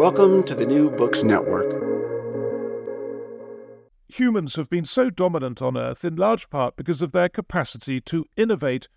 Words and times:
Welcome 0.00 0.44
to 0.44 0.54
the 0.54 0.64
New 0.64 0.88
Books 0.88 1.22
Network. 1.22 1.70
Humans 4.08 4.56
have 4.56 4.70
been 4.70 4.86
so 4.86 5.10
dominant 5.10 5.60
on 5.60 5.76
Earth 5.76 6.06
in 6.06 6.16
large 6.16 6.48
part 6.48 6.74
because 6.78 7.02
of 7.02 7.12
their 7.12 7.28
capacity 7.28 8.00
to 8.00 8.24
innovate. 8.34 8.88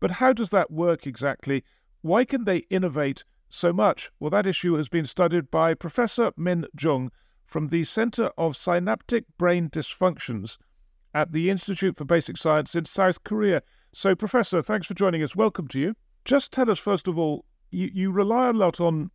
But 0.00 0.10
how 0.10 0.34
does 0.34 0.50
that 0.50 0.70
work 0.70 1.06
exactly? 1.06 1.64
Why 2.02 2.26
can 2.26 2.44
they 2.44 2.58
innovate 2.68 3.24
so 3.48 3.72
much? 3.72 4.10
Well, 4.20 4.28
that 4.28 4.46
issue 4.46 4.74
has 4.74 4.90
been 4.90 5.06
studied 5.06 5.50
by 5.50 5.72
Professor 5.72 6.30
Min 6.36 6.66
Jung 6.78 7.10
from 7.46 7.68
the 7.68 7.84
Center 7.84 8.30
of 8.36 8.54
Synaptic 8.54 9.24
Brain 9.38 9.70
Dysfunctions 9.70 10.58
at 11.14 11.32
the 11.32 11.48
Institute 11.48 11.96
for 11.96 12.04
Basic 12.04 12.36
Science 12.36 12.74
in 12.74 12.84
South 12.84 13.24
Korea. 13.24 13.62
So, 13.94 14.14
Professor, 14.14 14.60
thanks 14.60 14.86
for 14.86 14.92
joining 14.92 15.22
us. 15.22 15.34
Welcome 15.34 15.68
to 15.68 15.80
you. 15.80 15.94
Just 16.26 16.52
tell 16.52 16.70
us, 16.70 16.78
first 16.78 17.08
of 17.08 17.18
all, 17.18 17.46
you, 17.70 17.88
you 17.94 18.12
rely 18.12 18.50
a 18.50 18.52
lot 18.52 18.78
on 18.78 19.10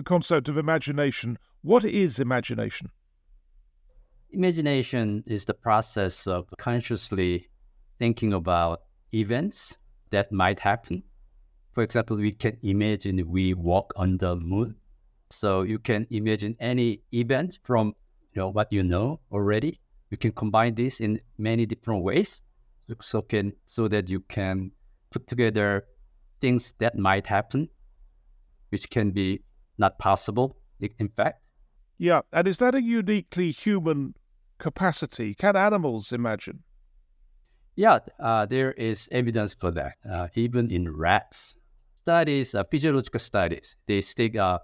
the 0.00 0.04
concept 0.04 0.48
of 0.48 0.56
imagination. 0.56 1.38
What 1.60 1.84
is 1.84 2.20
imagination? 2.20 2.88
Imagination 4.30 5.22
is 5.26 5.44
the 5.44 5.52
process 5.52 6.26
of 6.26 6.46
consciously 6.56 7.50
thinking 7.98 8.32
about 8.32 8.80
events 9.12 9.76
that 10.08 10.32
might 10.32 10.58
happen. 10.58 11.02
For 11.74 11.82
example, 11.82 12.16
we 12.16 12.32
can 12.32 12.56
imagine 12.62 13.28
we 13.28 13.52
walk 13.52 13.92
on 13.94 14.16
the 14.16 14.36
moon. 14.36 14.76
So 15.28 15.62
you 15.62 15.78
can 15.78 16.06
imagine 16.10 16.56
any 16.60 17.02
event 17.12 17.58
from 17.62 17.94
you 18.32 18.40
know 18.40 18.48
what 18.48 18.72
you 18.72 18.82
know 18.82 19.20
already. 19.30 19.80
You 20.10 20.16
can 20.16 20.32
combine 20.32 20.76
this 20.76 21.00
in 21.00 21.20
many 21.36 21.66
different 21.66 22.02
ways, 22.02 22.40
so 23.02 23.20
can 23.20 23.52
so 23.66 23.86
that 23.88 24.08
you 24.08 24.20
can 24.20 24.72
put 25.10 25.26
together 25.26 25.84
things 26.40 26.72
that 26.78 26.96
might 26.96 27.26
happen, 27.26 27.68
which 28.70 28.88
can 28.88 29.10
be 29.10 29.42
not 29.80 29.98
possible. 29.98 30.56
In 30.98 31.08
fact, 31.08 31.42
Yeah, 31.98 32.22
and 32.32 32.46
is 32.48 32.58
that 32.58 32.74
a 32.74 32.80
uniquely 32.80 33.50
human 33.50 34.14
capacity? 34.58 35.34
Can 35.34 35.56
animals 35.56 36.12
imagine? 36.12 36.62
Yeah, 37.76 37.98
uh, 38.18 38.46
there 38.46 38.72
is 38.72 39.08
evidence 39.10 39.54
for 39.54 39.70
that. 39.72 39.94
Uh, 40.08 40.28
even 40.34 40.70
in 40.70 40.94
rats, 40.94 41.54
studies, 41.96 42.54
uh, 42.54 42.64
physiological 42.70 43.20
studies, 43.20 43.76
they 43.86 44.00
stick 44.00 44.34
a 44.36 44.60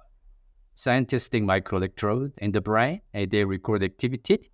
scientific 0.74 1.42
microelectrode 1.42 2.32
in 2.38 2.52
the 2.52 2.60
brain 2.60 3.00
and 3.14 3.30
they 3.30 3.44
record 3.44 3.82
activity. 3.82 4.50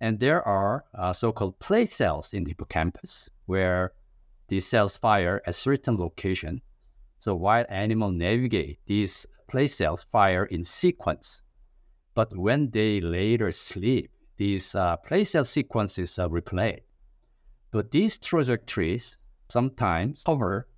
And 0.00 0.18
there 0.18 0.42
are 0.46 0.84
uh, 0.94 1.12
so-called 1.12 1.58
place 1.58 1.92
cells 1.94 2.32
in 2.32 2.44
the 2.44 2.50
hippocampus 2.50 3.28
where 3.46 3.92
these 4.48 4.66
cells 4.66 4.96
fire 4.96 5.42
at 5.46 5.54
certain 5.54 5.96
location. 5.96 6.62
So 7.18 7.34
while 7.34 7.66
animals 7.68 8.14
navigate, 8.14 8.78
these 8.86 9.26
place 9.50 9.74
cells 9.74 10.06
fire 10.12 10.44
in 10.44 10.64
sequence. 10.64 11.42
But 12.14 12.36
when 12.36 12.70
they 12.70 13.00
later 13.00 13.50
sleep, 13.52 14.10
these 14.36 14.74
uh, 14.74 14.96
place 14.96 15.30
cell 15.30 15.44
sequences 15.44 16.18
are 16.18 16.28
replayed. 16.28 16.80
But 17.72 17.90
these 17.90 18.18
trajectories 18.18 19.18
sometimes 19.48 20.22
cover 20.24 20.68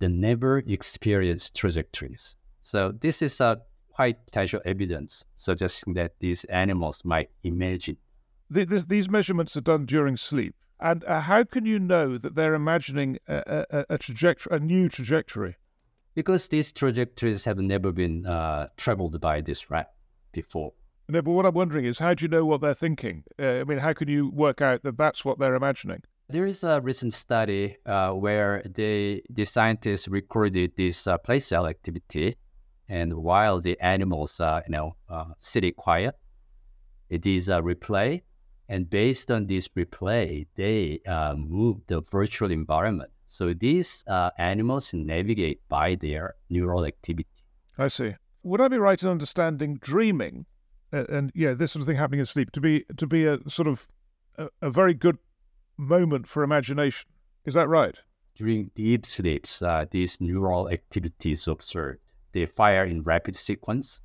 the 0.00 0.08
never 0.08 0.58
experienced 0.58 1.54
trajectories. 1.54 2.36
So 2.62 2.92
this 3.00 3.22
is 3.22 3.40
a 3.40 3.60
quite 3.90 4.24
potential 4.24 4.60
evidence 4.64 5.24
suggesting 5.36 5.94
that 5.94 6.18
these 6.20 6.44
animals 6.44 7.04
might 7.04 7.30
imagine. 7.44 7.98
Th- 8.52 8.66
this, 8.66 8.86
these 8.86 9.08
measurements 9.08 9.56
are 9.56 9.60
done 9.60 9.84
during 9.84 10.16
sleep. 10.16 10.54
And 10.80 11.04
uh, 11.04 11.20
how 11.20 11.44
can 11.44 11.66
you 11.66 11.78
know 11.78 12.16
that 12.16 12.34
they're 12.34 12.54
imagining 12.54 13.18
a, 13.28 13.66
a, 13.70 13.84
a 13.90 13.98
trajectory, 13.98 14.56
a 14.56 14.58
new 14.58 14.88
trajectory? 14.88 15.56
Because 16.14 16.48
these 16.48 16.72
trajectories 16.72 17.44
have 17.44 17.58
never 17.58 17.92
been 17.92 18.26
uh, 18.26 18.68
traveled 18.76 19.20
by 19.20 19.40
this 19.40 19.70
rat 19.70 19.92
before. 20.32 20.72
No, 21.08 21.22
but 21.22 21.32
what 21.32 21.46
I'm 21.46 21.54
wondering 21.54 21.86
is, 21.86 21.98
how 21.98 22.14
do 22.14 22.24
you 22.24 22.28
know 22.28 22.44
what 22.44 22.60
they're 22.60 22.74
thinking? 22.74 23.24
Uh, 23.38 23.60
I 23.60 23.64
mean, 23.64 23.78
how 23.78 23.92
can 23.92 24.08
you 24.08 24.30
work 24.30 24.60
out 24.60 24.82
that 24.84 24.96
that's 24.96 25.24
what 25.24 25.38
they're 25.38 25.56
imagining? 25.56 26.02
There 26.28 26.46
is 26.46 26.62
a 26.62 26.80
recent 26.80 27.12
study 27.12 27.76
uh, 27.86 28.12
where 28.12 28.62
they, 28.64 29.22
the 29.28 29.44
scientists 29.44 30.06
recorded 30.06 30.76
this 30.76 31.08
uh, 31.08 31.18
place 31.18 31.46
cell 31.46 31.66
activity, 31.66 32.36
and 32.88 33.12
while 33.12 33.60
the 33.60 33.76
animals, 33.80 34.38
are 34.38 34.62
you 34.66 34.70
know, 34.70 34.96
uh, 35.08 35.24
sitting 35.40 35.74
quiet, 35.74 36.14
it 37.08 37.26
is 37.26 37.48
a 37.48 37.60
replay, 37.60 38.22
and 38.68 38.88
based 38.88 39.32
on 39.32 39.46
this 39.46 39.66
replay, 39.68 40.46
they 40.54 41.00
uh, 41.08 41.34
move 41.36 41.78
the 41.88 42.02
virtual 42.02 42.52
environment. 42.52 43.10
So 43.30 43.54
these 43.54 44.02
uh, 44.08 44.30
animals 44.38 44.92
navigate 44.92 45.60
by 45.68 45.94
their 45.94 46.34
neural 46.48 46.84
activity. 46.84 47.28
I 47.78 47.86
see. 47.86 48.16
Would 48.42 48.60
I 48.60 48.66
be 48.66 48.76
right 48.76 49.00
in 49.00 49.08
understanding 49.08 49.78
dreaming, 49.80 50.46
uh, 50.92 51.04
and 51.08 51.30
yeah, 51.32 51.54
this 51.54 51.70
sort 51.70 51.80
of 51.80 51.86
thing 51.86 51.96
happening 51.96 52.18
in 52.18 52.26
sleep, 52.26 52.50
to 52.50 52.60
be 52.60 52.84
to 52.96 53.06
be 53.06 53.26
a 53.26 53.38
sort 53.48 53.68
of 53.68 53.86
a, 54.36 54.48
a 54.60 54.70
very 54.70 54.94
good 54.94 55.18
moment 55.76 56.26
for 56.26 56.42
imagination? 56.42 57.08
Is 57.44 57.54
that 57.54 57.68
right? 57.68 57.94
During 58.34 58.72
deep 58.74 59.06
sleeps, 59.06 59.62
uh, 59.62 59.86
these 59.88 60.20
neural 60.20 60.68
activities 60.68 61.46
observed, 61.46 62.00
they 62.32 62.46
fire 62.46 62.84
in 62.84 63.02
rapid 63.04 63.36
sequence, 63.36 64.00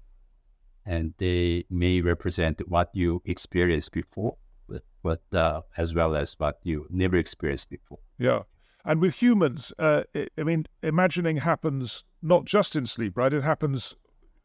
and 0.86 1.16
they 1.18 1.66
may 1.72 2.00
represent 2.00 2.62
what 2.68 2.92
you 2.94 3.24
experienced 3.26 3.92
before, 3.92 4.38
but, 4.70 4.84
but 5.02 5.24
uh, 5.34 5.62
as 5.78 5.96
well 5.96 6.16
as 6.16 6.36
what 6.38 6.60
you 6.62 6.86
never 6.92 7.18
experienced 7.18 7.72
before. 7.72 8.00
Yeah. 8.20 8.44
And 8.86 9.02
with 9.02 9.22
humans, 9.22 9.74
uh, 9.80 10.04
I 10.16 10.44
mean, 10.44 10.68
imagining 10.84 11.38
happens 11.38 12.04
not 12.22 12.46
just 12.46 12.76
in 12.76 12.86
sleep, 12.86 13.18
right? 13.18 13.34
It 13.34 13.44
happens 13.44 13.96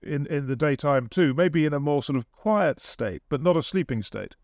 in, 0.02 0.26
in 0.28 0.46
the 0.46 0.56
daytime 0.56 1.08
too, 1.08 1.34
maybe 1.34 1.66
in 1.66 1.74
a 1.74 1.80
more 1.80 2.02
sort 2.02 2.16
of 2.16 2.30
quiet 2.32 2.80
state, 2.80 3.22
but 3.28 3.42
not 3.42 3.56
a 3.56 3.62
sleeping 3.62 4.02
state. 4.02 4.34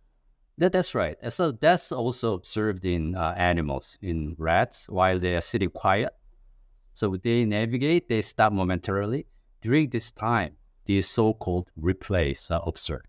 That, 0.58 0.72
that's 0.72 0.94
right. 0.94 1.16
So 1.32 1.52
that's 1.52 1.92
also 1.92 2.34
observed 2.34 2.84
in 2.84 3.14
uh, 3.14 3.34
animals, 3.38 3.96
in 4.02 4.36
rats, 4.38 4.86
while 4.88 5.18
they 5.18 5.34
are 5.34 5.40
sitting 5.40 5.70
quiet. 5.70 6.10
So 6.92 7.16
they 7.16 7.44
navigate, 7.44 8.08
they 8.08 8.22
stop 8.22 8.52
momentarily. 8.52 9.26
During 9.62 9.88
this 9.88 10.12
time, 10.12 10.56
these 10.84 11.08
so-called 11.08 11.68
replays 11.80 12.50
are 12.50 12.62
observed. 12.66 13.06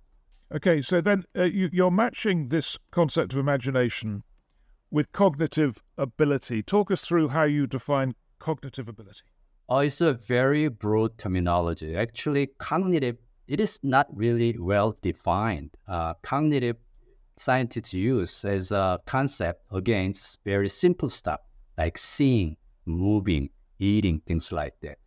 Okay, 0.55 0.81
so 0.81 1.01
then 1.01 1.25
uh, 1.37 1.43
you, 1.43 1.69
you're 1.73 1.91
matching 1.91 2.47
this 2.47 2.77
concept 2.91 3.33
of 3.33 3.39
imagination 3.39 4.23
with 4.91 5.11
cognitive 5.11 5.81
ability. 5.97 6.61
Talk 6.61 6.91
us 6.91 7.01
through 7.01 7.29
how 7.29 7.43
you 7.43 7.67
define 7.67 8.15
cognitive 8.39 8.87
ability. 8.87 9.21
Oh, 9.69 9.79
it's 9.79 10.01
a 10.01 10.13
very 10.13 10.69
broad 10.69 11.17
terminology. 11.17 11.95
Actually, 11.95 12.47
cognitive, 12.57 13.17
it 13.47 13.59
is 13.59 13.79
not 13.83 14.07
really 14.15 14.57
well 14.57 14.97
defined. 15.01 15.71
Uh, 15.87 16.13
cognitive 16.21 16.77
scientists 17.35 17.93
use 17.93 18.45
as 18.45 18.71
a 18.71 18.99
concept 19.05 19.63
against 19.71 20.39
very 20.43 20.69
simple 20.69 21.09
stuff 21.09 21.41
like 21.77 21.97
seeing, 21.97 22.55
moving, 22.85 23.49
eating, 23.79 24.21
things 24.25 24.51
like 24.51 24.73
that. 24.81 24.97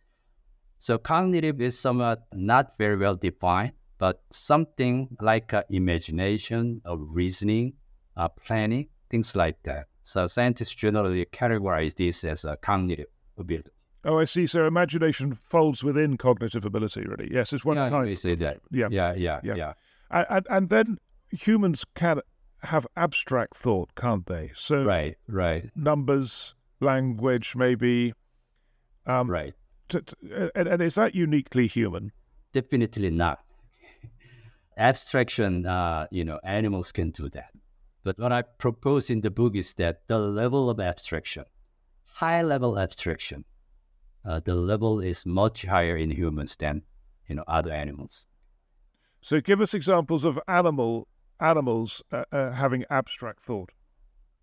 So 0.77 0.97
cognitive 0.97 1.59
is 1.59 1.77
somewhat 1.77 2.25
not 2.33 2.77
very 2.77 2.97
well 2.97 3.15
defined, 3.15 3.73
but 3.97 4.21
something 4.31 5.09
like 5.19 5.53
uh, 5.53 5.63
imagination, 5.69 6.81
uh, 6.87 6.97
reasoning, 6.97 7.73
uh, 8.15 8.29
planning, 8.29 8.87
things 9.11 9.35
like 9.35 9.61
that. 9.63 9.85
So 10.03 10.25
scientists 10.27 10.73
generally 10.73 11.25
categorize 11.25 11.95
this 11.95 12.23
as 12.23 12.43
a 12.45 12.57
cognitive 12.57 13.05
ability. 13.37 13.69
Oh, 14.03 14.17
I 14.17 14.25
see. 14.25 14.47
So 14.47 14.65
imagination 14.65 15.35
folds 15.35 15.83
within 15.83 16.17
cognitive 16.17 16.65
ability, 16.65 17.01
really. 17.01 17.29
Yes, 17.31 17.53
it's 17.53 17.63
one 17.63 17.77
yeah, 17.77 17.89
kind. 17.89 18.17
say 18.17 18.33
that. 18.35 18.59
Yeah. 18.71 18.87
Yeah, 18.89 19.13
yeah, 19.13 19.39
Yeah. 19.43 19.55
yeah. 19.55 19.73
And, 20.09 20.25
and, 20.29 20.47
and 20.49 20.69
then 20.69 20.97
humans 21.31 21.85
can 21.93 22.21
have 22.63 22.87
abstract 22.95 23.55
thought, 23.55 23.93
can't 23.95 24.25
they? 24.25 24.51
So 24.55 24.83
Right, 24.83 25.17
right, 25.27 25.69
numbers, 25.75 26.55
language, 26.79 27.55
maybe. 27.55 28.13
Um, 29.05 29.29
right. 29.29 29.53
t- 29.89 30.01
t- 30.01 30.15
and, 30.55 30.67
and 30.67 30.81
is 30.81 30.95
that 30.95 31.13
uniquely 31.15 31.67
human? 31.67 32.11
Definitely 32.53 33.11
not. 33.11 33.39
Abstraction, 34.77 35.65
uh, 35.65 36.07
you 36.11 36.23
know, 36.23 36.39
animals 36.43 36.91
can 36.91 37.11
do 37.11 37.29
that. 37.29 37.49
But 38.03 38.17
what 38.19 38.31
I 38.31 38.41
propose 38.41 39.09
in 39.09 39.21
the 39.21 39.29
book 39.31 39.55
is 39.55 39.73
that 39.75 40.07
the 40.07 40.19
level 40.19 40.69
of 40.69 40.79
abstraction, 40.79 41.45
high 42.05 42.41
level 42.41 42.79
abstraction, 42.79 43.45
uh, 44.25 44.39
the 44.39 44.55
level 44.55 44.99
is 44.99 45.25
much 45.25 45.65
higher 45.65 45.95
in 45.97 46.09
humans 46.11 46.55
than, 46.55 46.83
you 47.27 47.35
know, 47.35 47.43
other 47.47 47.71
animals. 47.71 48.25
So 49.21 49.39
give 49.39 49.61
us 49.61 49.73
examples 49.73 50.25
of 50.25 50.39
animal 50.47 51.07
animals 51.39 52.03
uh, 52.11 52.23
uh, 52.31 52.51
having 52.51 52.85
abstract 52.89 53.41
thought. 53.41 53.71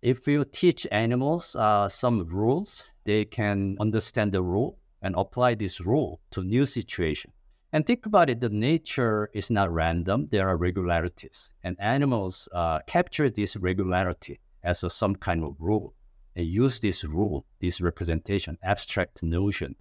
If 0.01 0.27
you 0.27 0.45
teach 0.45 0.87
animals 0.91 1.55
uh, 1.55 1.89
some 1.89 2.25
rules, 2.27 2.85
they 3.03 3.25
can 3.25 3.75
understand 3.79 4.31
the 4.31 4.41
rule 4.41 4.79
and 5.01 5.15
apply 5.17 5.55
this 5.55 5.81
rule 5.81 6.21
to 6.31 6.43
new 6.43 6.65
situation. 6.65 7.31
And 7.71 7.85
think 7.85 8.05
about 8.05 8.29
it, 8.29 8.41
the 8.41 8.49
nature 8.49 9.29
is 9.33 9.51
not 9.51 9.71
random. 9.71 10.27
There 10.31 10.47
are 10.47 10.57
regularities. 10.57 11.53
And 11.63 11.75
animals 11.79 12.49
uh, 12.51 12.79
capture 12.87 13.29
this 13.29 13.55
regularity 13.55 14.39
as 14.63 14.83
a, 14.83 14.89
some 14.89 15.15
kind 15.15 15.43
of 15.43 15.55
rule 15.59 15.93
and 16.35 16.47
use 16.47 16.79
this 16.79 17.03
rule, 17.03 17.45
this 17.59 17.79
representation, 17.79 18.57
abstract 18.63 19.21
notion 19.21 19.75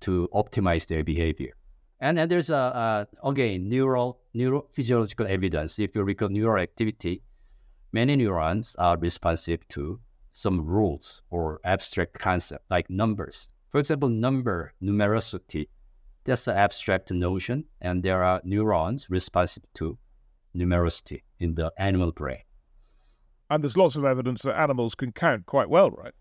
to 0.00 0.28
optimize 0.32 0.86
their 0.86 1.04
behavior. 1.04 1.52
And 2.00 2.16
then 2.16 2.28
there's 2.28 2.50
a, 2.50 2.54
a 2.54 3.28
again 3.28 3.68
neural 3.68 4.20
neurophysiological 4.34 5.28
evidence. 5.28 5.78
If 5.78 5.96
you 5.96 6.04
recall 6.04 6.28
neural 6.28 6.62
activity, 6.62 7.22
many 7.92 8.16
neurons 8.16 8.76
are 8.78 8.96
responsive 8.96 9.66
to 9.68 9.98
some 10.32 10.64
rules 10.64 11.22
or 11.30 11.60
abstract 11.64 12.18
concept 12.18 12.64
like 12.70 12.88
numbers. 12.88 13.48
For 13.70 13.80
example, 13.80 14.08
number 14.08 14.72
numerosity. 14.80 15.68
That's 16.28 16.46
an 16.46 16.58
abstract 16.58 17.10
notion, 17.10 17.64
and 17.80 18.02
there 18.02 18.22
are 18.22 18.42
neurons 18.44 19.08
responsive 19.08 19.62
to 19.76 19.96
numerosity 20.54 21.22
in 21.40 21.54
the 21.54 21.72
animal 21.78 22.12
brain. 22.12 22.42
And 23.48 23.64
there's 23.64 23.78
lots 23.78 23.96
of 23.96 24.04
evidence 24.04 24.42
that 24.42 24.60
animals 24.60 24.94
can 24.94 25.12
count 25.12 25.46
quite 25.46 25.70
well, 25.70 25.90
right? 25.90 26.12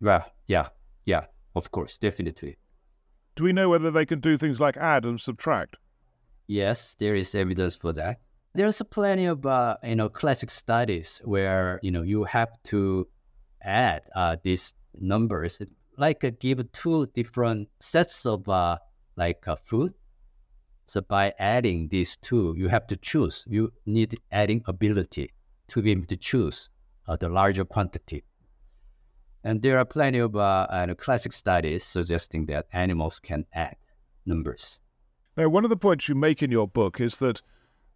Yeah, 0.00 0.22
yeah, 0.46 0.68
yeah, 1.04 1.26
of 1.54 1.70
course, 1.70 1.98
definitely. 1.98 2.56
Do 3.34 3.44
we 3.44 3.52
know 3.52 3.68
whether 3.68 3.90
they 3.90 4.06
can 4.06 4.20
do 4.20 4.38
things 4.38 4.58
like 4.58 4.78
add 4.78 5.04
and 5.04 5.20
subtract? 5.20 5.76
Yes, 6.46 6.96
there 6.98 7.14
is 7.14 7.34
evidence 7.34 7.76
for 7.76 7.92
that. 7.92 8.20
There's 8.54 8.80
plenty 8.90 9.26
of 9.26 9.44
uh, 9.44 9.76
you 9.84 9.96
know 9.96 10.08
classic 10.08 10.48
studies 10.48 11.20
where 11.26 11.78
you 11.82 11.90
know 11.90 12.00
you 12.00 12.24
have 12.24 12.52
to 12.72 13.06
add 13.60 14.00
uh, 14.14 14.36
these 14.42 14.72
numbers, 14.98 15.60
like 15.98 16.24
uh, 16.24 16.30
give 16.40 16.72
two 16.72 17.04
different 17.08 17.68
sets 17.80 18.24
of 18.24 18.48
uh, 18.48 18.78
like 19.16 19.44
food. 19.64 19.94
So 20.86 21.00
by 21.00 21.34
adding 21.38 21.88
these 21.88 22.16
two, 22.16 22.54
you 22.56 22.68
have 22.68 22.86
to 22.88 22.96
choose. 22.96 23.44
You 23.48 23.72
need 23.86 24.18
adding 24.30 24.62
ability 24.66 25.32
to 25.68 25.82
be 25.82 25.90
able 25.90 26.06
to 26.06 26.16
choose 26.16 26.70
uh, 27.08 27.16
the 27.16 27.28
larger 27.28 27.64
quantity. 27.64 28.22
And 29.42 29.62
there 29.62 29.78
are 29.78 29.84
plenty 29.84 30.18
of 30.18 30.36
uh, 30.36 30.66
uh, 30.70 30.94
classic 30.94 31.32
studies 31.32 31.84
suggesting 31.84 32.46
that 32.46 32.66
animals 32.72 33.20
can 33.20 33.46
add 33.52 33.76
numbers. 34.26 34.80
Now, 35.36 35.48
one 35.48 35.64
of 35.64 35.70
the 35.70 35.76
points 35.76 36.08
you 36.08 36.14
make 36.14 36.42
in 36.42 36.50
your 36.50 36.66
book 36.66 37.00
is 37.00 37.18
that 37.18 37.42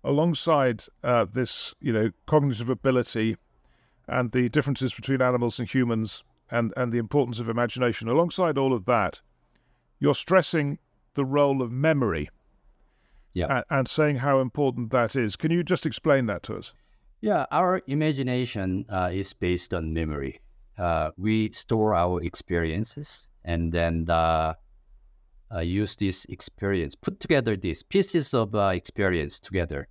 alongside 0.04 0.84
uh, 1.02 1.24
this, 1.24 1.74
you 1.80 1.92
know, 1.92 2.10
cognitive 2.26 2.70
ability 2.70 3.36
and 4.08 4.32
the 4.32 4.48
differences 4.48 4.94
between 4.94 5.22
animals 5.22 5.58
and 5.58 5.68
humans 5.68 6.22
and, 6.50 6.72
and 6.76 6.92
the 6.92 6.98
importance 6.98 7.40
of 7.40 7.48
imagination, 7.48 8.08
alongside 8.08 8.58
all 8.58 8.72
of 8.72 8.84
that, 8.86 9.20
you're 10.00 10.14
stressing 10.14 10.78
the 11.14 11.24
role 11.24 11.62
of 11.62 11.70
memory 11.72 12.28
Yeah. 13.34 13.56
and, 13.56 13.64
and 13.70 13.88
saying 13.88 14.16
how 14.16 14.40
important 14.40 14.90
that 14.90 15.16
is. 15.16 15.36
Can 15.36 15.50
you 15.50 15.62
just 15.62 15.86
explain 15.86 16.26
that 16.26 16.42
to 16.44 16.56
us? 16.56 16.74
Yeah, 17.20 17.44
our 17.50 17.82
imagination 17.86 18.86
uh, 18.88 19.10
is 19.12 19.32
based 19.34 19.74
on 19.74 19.92
memory. 19.92 20.40
Uh, 20.78 21.10
we 21.18 21.52
store 21.52 21.94
our 21.94 22.22
experiences 22.22 23.28
and 23.44 23.70
then 23.72 24.06
uh, 24.08 24.54
uh, 25.54 25.58
use 25.60 25.96
this 25.96 26.24
experience, 26.26 26.94
put 26.94 27.20
together 27.20 27.56
these 27.56 27.82
pieces 27.82 28.32
of 28.32 28.54
uh, 28.54 28.68
experience 28.68 29.38
together. 29.38 29.88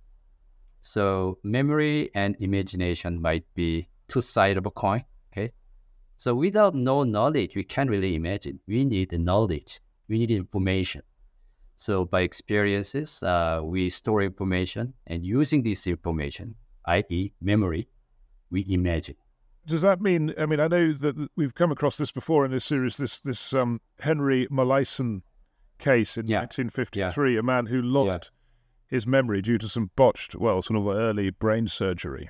So 0.80 1.38
memory 1.44 2.10
and 2.14 2.34
imagination 2.40 3.20
might 3.20 3.44
be 3.54 3.88
two 4.08 4.22
sides 4.22 4.56
of 4.58 4.66
a 4.66 4.70
coin. 4.70 5.04
Okay, 5.32 5.52
so 6.16 6.34
without 6.34 6.74
no 6.74 7.04
knowledge, 7.04 7.54
we 7.54 7.62
can't 7.62 7.90
really 7.90 8.14
imagine. 8.16 8.58
We 8.66 8.84
need 8.84 9.12
knowledge. 9.12 9.80
We 10.08 10.18
need 10.18 10.30
information. 10.32 11.02
So 11.80 12.04
by 12.04 12.20
experiences, 12.20 13.22
uh, 13.22 13.62
we 13.64 13.88
store 13.88 14.20
information, 14.20 14.92
and 15.06 15.24
using 15.24 15.62
this 15.62 15.86
information, 15.86 16.56
i.e., 16.84 17.32
memory, 17.40 17.88
we 18.50 18.66
imagine. 18.68 19.16
Does 19.66 19.80
that 19.80 19.98
mean? 19.98 20.34
I 20.36 20.44
mean, 20.44 20.60
I 20.60 20.68
know 20.68 20.92
that 20.92 21.30
we've 21.36 21.54
come 21.54 21.72
across 21.72 21.96
this 21.96 22.12
before 22.12 22.44
in 22.44 22.50
this 22.50 22.66
series. 22.66 22.98
This 22.98 23.20
this 23.20 23.54
um, 23.54 23.80
Henry 24.00 24.46
Molaison 24.50 25.22
case 25.78 26.18
in 26.18 26.28
Yeah. 26.28 26.40
1953, 26.40 27.38
a 27.38 27.42
man 27.42 27.64
who 27.64 27.80
lost 27.80 28.30
his 28.86 29.06
memory 29.06 29.40
due 29.40 29.56
to 29.56 29.66
some 29.66 29.90
botched, 29.96 30.36
well, 30.36 30.60
sort 30.60 30.78
of 30.80 30.86
early 30.86 31.30
brain 31.30 31.66
surgery. 31.66 32.28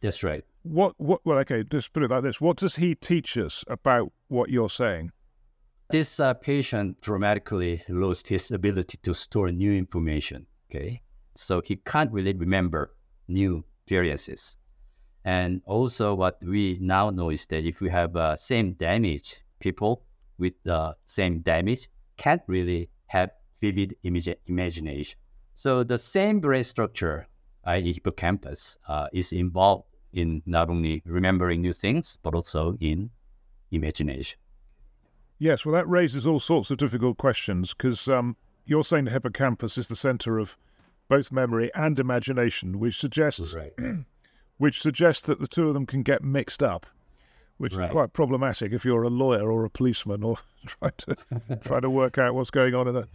That's 0.00 0.22
right. 0.22 0.44
What? 0.62 0.94
What? 0.98 1.22
Well, 1.24 1.38
okay. 1.38 1.64
Just 1.64 1.92
put 1.92 2.04
it 2.04 2.10
like 2.12 2.22
this: 2.22 2.40
What 2.40 2.56
does 2.56 2.76
he 2.76 2.94
teach 2.94 3.36
us 3.36 3.64
about 3.66 4.12
what 4.28 4.48
you're 4.48 4.70
saying? 4.70 5.10
This 5.88 6.18
uh, 6.18 6.34
patient 6.34 7.00
dramatically 7.00 7.80
lost 7.88 8.26
his 8.26 8.50
ability 8.50 8.98
to 9.02 9.14
store 9.14 9.52
new 9.52 9.72
information. 9.72 10.46
Okay, 10.68 11.00
so 11.36 11.60
he 11.60 11.76
can't 11.76 12.10
really 12.10 12.32
remember 12.32 12.96
new 13.28 13.64
experiences. 13.84 14.56
And 15.24 15.62
also, 15.64 16.12
what 16.12 16.42
we 16.42 16.78
now 16.80 17.10
know 17.10 17.30
is 17.30 17.46
that 17.46 17.64
if 17.64 17.80
we 17.80 17.88
have 17.90 18.16
uh, 18.16 18.34
same 18.34 18.72
damage, 18.72 19.44
people 19.60 20.02
with 20.38 20.54
the 20.64 20.96
same 21.04 21.38
damage 21.40 21.88
can't 22.16 22.42
really 22.48 22.90
have 23.06 23.30
vivid 23.60 23.94
image- 24.02 24.36
imagination. 24.46 25.18
So 25.54 25.84
the 25.84 25.98
same 25.98 26.40
brain 26.40 26.64
structure, 26.64 27.28
i.e., 27.64 27.92
hippocampus, 27.92 28.76
uh, 28.88 29.06
is 29.12 29.32
involved 29.32 29.84
in 30.12 30.42
not 30.46 30.68
only 30.68 31.02
remembering 31.06 31.62
new 31.62 31.72
things 31.72 32.18
but 32.22 32.34
also 32.34 32.76
in 32.80 33.10
imagination. 33.70 34.38
Yes. 35.38 35.64
Well, 35.64 35.74
that 35.74 35.88
raises 35.88 36.26
all 36.26 36.40
sorts 36.40 36.70
of 36.70 36.78
difficult 36.78 37.18
questions 37.18 37.74
because 37.74 38.08
um, 38.08 38.36
you're 38.64 38.84
saying 38.84 39.04
the 39.04 39.10
hippocampus 39.10 39.76
is 39.78 39.88
the 39.88 39.96
center 39.96 40.38
of 40.38 40.56
both 41.08 41.30
memory 41.30 41.70
and 41.74 41.98
imagination, 41.98 42.78
which 42.78 42.98
suggests 42.98 43.54
Right. 43.54 43.72
which 44.58 44.80
suggests 44.80 45.26
that 45.26 45.38
the 45.40 45.46
two 45.46 45.68
of 45.68 45.74
them 45.74 45.86
can 45.86 46.02
get 46.02 46.24
mixed 46.24 46.62
up, 46.62 46.86
which 47.58 47.74
is 47.74 47.90
quite 47.90 48.12
problematic 48.12 48.72
if 48.72 48.84
you're 48.84 49.02
a 49.02 49.08
lawyer 49.10 49.50
or 49.50 49.64
a 49.64 49.70
policeman 49.70 50.22
or 50.24 50.38
try 50.66 50.90
to 50.96 51.16
try 51.62 51.80
to 51.80 51.90
work 51.90 52.18
out 52.18 52.34
what's 52.34 52.50
going 52.50 52.74
on 52.74 52.88
in 52.88 52.96
a 52.96 53.06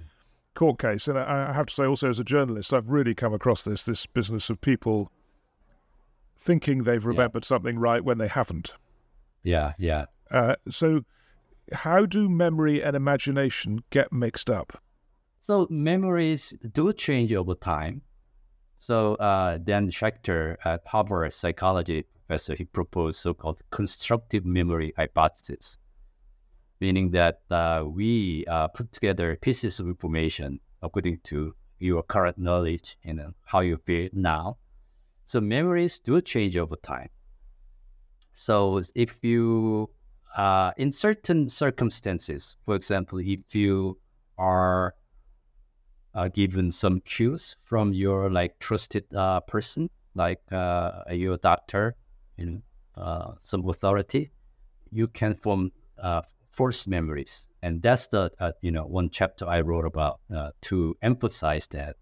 court 0.54 0.80
case. 0.80 1.08
And 1.08 1.18
I, 1.18 1.50
I 1.50 1.54
have 1.54 1.66
to 1.66 1.74
say, 1.74 1.86
also 1.86 2.10
as 2.10 2.20
a 2.20 2.24
journalist, 2.24 2.74
I've 2.74 2.90
really 2.90 3.16
come 3.16 3.34
across 3.34 3.64
this 3.64 3.84
this 3.84 4.06
business 4.06 4.50
of 4.50 4.62
people 4.62 5.12
thinking 6.38 6.84
they've 6.84 7.06
remembered 7.06 7.46
something 7.46 7.78
right 7.78 8.04
when 8.04 8.18
they 8.18 8.28
haven't. 8.28 8.74
Yeah, 9.44 9.74
yeah. 9.78 10.06
Uh, 10.30 10.56
so, 10.70 11.02
how 11.74 12.06
do 12.06 12.30
memory 12.30 12.84
and 12.84 12.96
imagination 12.96 13.84
get 13.90 14.12
mixed 14.12 14.50
up? 14.50 14.82
So 15.40 15.68
memories 15.70 16.54
do 16.72 16.94
change 16.94 17.34
over 17.34 17.56
time. 17.56 18.02
So 18.78 19.16
uh, 19.16 19.58
Dan 19.58 19.90
Schacter 19.90 20.58
at 20.66 20.82
Harvard 20.86 21.34
psychology 21.34 22.06
professor, 22.32 22.56
he 22.56 22.66
proposed 22.66 23.20
so-called 23.20 23.62
constructive 23.70 24.46
memory 24.46 24.94
hypothesis, 24.98 25.78
meaning 26.80 27.12
that 27.12 27.42
uh, 27.50 27.84
we 27.86 28.46
uh, 28.48 28.68
put 28.70 28.92
together 28.92 29.38
pieces 29.42 29.80
of 29.80 29.88
information 29.88 30.60
according 30.82 31.20
to 31.24 31.54
your 31.80 32.04
current 32.04 32.38
knowledge 32.38 32.98
and 33.04 33.20
uh, 33.20 33.28
how 33.46 33.60
you 33.60 33.78
feel 33.86 34.10
now. 34.14 34.58
So 35.26 35.42
memories 35.42 36.00
do 36.00 36.22
change 36.22 36.58
over 36.58 36.76
time. 36.76 37.10
So 38.34 38.82
if 38.96 39.16
you, 39.22 39.90
uh, 40.36 40.72
in 40.78 40.92
certain 40.92 41.50
circumstances, 41.50 42.56
for 42.66 42.76
example, 42.76 43.20
if 43.20 43.54
you 43.54 43.98
are 44.38 44.96
uh, 46.14 46.28
given 46.30 46.72
some 46.72 47.00
cues 47.02 47.56
from 47.64 47.94
your 47.94 48.30
like 48.30 48.58
trusted 48.60 49.06
uh, 49.14 49.40
person, 49.42 49.90
like 50.16 50.42
uh, 50.52 51.04
your 51.12 51.38
doctor, 51.38 51.96
you 52.38 52.46
know, 52.46 52.62
uh, 52.96 53.34
some 53.40 53.68
authority, 53.68 54.32
you 54.92 55.08
can 55.08 55.36
form 55.36 55.72
uh, 56.02 56.22
false 56.50 56.88
memories. 56.88 57.48
And 57.64 57.82
that's 57.82 58.08
the 58.08 58.32
you 58.62 58.72
know 58.72 58.86
one 58.86 59.10
chapter 59.10 59.46
I 59.48 59.62
wrote 59.62 59.86
about 59.86 60.20
to 60.62 60.98
emphasize 61.02 61.68
that 61.68 61.96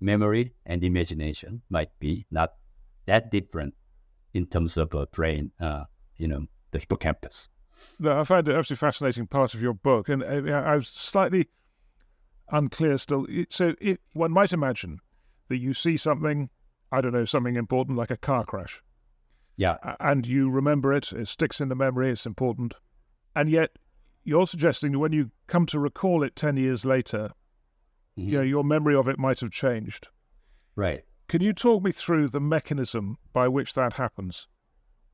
memory 0.00 0.54
and 0.64 0.82
imagination 0.82 1.60
might 1.68 1.90
be 2.00 2.24
not 2.30 2.54
that 3.06 3.30
different 3.30 3.74
in 4.32 4.46
terms 4.46 4.78
of 4.78 4.94
a 4.94 5.06
brain, 5.06 5.52
you 6.16 6.28
know, 6.28 6.46
the 6.70 6.78
hippocampus. 6.78 7.50
No, 7.98 8.20
I 8.20 8.24
find 8.24 8.46
it 8.48 8.54
absolutely 8.54 8.86
fascinating 8.86 9.26
part 9.26 9.54
of 9.54 9.62
your 9.62 9.74
book, 9.74 10.08
and 10.08 10.22
uh, 10.22 10.52
I 10.52 10.74
was 10.74 10.88
slightly 10.88 11.48
unclear 12.50 12.98
still. 12.98 13.26
So 13.48 13.74
it, 13.80 14.00
one 14.12 14.32
might 14.32 14.52
imagine 14.52 15.00
that 15.48 15.58
you 15.58 15.74
see 15.74 15.96
something, 15.96 16.50
I 16.90 17.00
don't 17.00 17.12
know, 17.12 17.24
something 17.24 17.56
important 17.56 17.98
like 17.98 18.10
a 18.10 18.16
car 18.16 18.44
crash. 18.44 18.82
Yeah. 19.56 19.76
And 20.00 20.26
you 20.26 20.50
remember 20.50 20.92
it, 20.92 21.12
it 21.12 21.28
sticks 21.28 21.60
in 21.60 21.68
the 21.68 21.74
memory, 21.74 22.10
it's 22.10 22.26
important. 22.26 22.74
And 23.36 23.48
yet 23.48 23.72
you're 24.24 24.46
suggesting 24.46 24.92
that 24.92 24.98
when 24.98 25.12
you 25.12 25.30
come 25.46 25.66
to 25.66 25.78
recall 25.78 26.22
it 26.22 26.36
10 26.36 26.56
years 26.56 26.84
later, 26.84 27.30
mm-hmm. 28.18 28.28
you 28.28 28.38
know, 28.38 28.42
your 28.42 28.64
memory 28.64 28.94
of 28.94 29.08
it 29.08 29.18
might 29.18 29.40
have 29.40 29.50
changed. 29.50 30.08
Right. 30.74 31.04
Can 31.28 31.42
you 31.42 31.52
talk 31.52 31.82
me 31.82 31.92
through 31.92 32.28
the 32.28 32.40
mechanism 32.40 33.18
by 33.32 33.48
which 33.48 33.74
that 33.74 33.94
happens? 33.94 34.48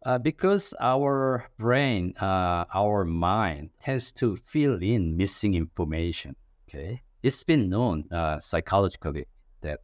Uh, 0.05 0.17
because 0.17 0.75
our 0.81 1.51
brain, 1.59 2.15
uh, 2.21 2.65
our 2.73 3.05
mind 3.05 3.69
tends 3.81 4.13
to 4.13 4.37
fill 4.37 4.81
in 4.81 5.17
missing 5.17 5.55
information. 5.55 6.37
Okay, 6.69 7.03
it's 7.23 7.43
been 7.43 7.69
known 7.69 8.05
uh, 8.13 8.39
psychologically 8.39 9.27
that 9.61 9.81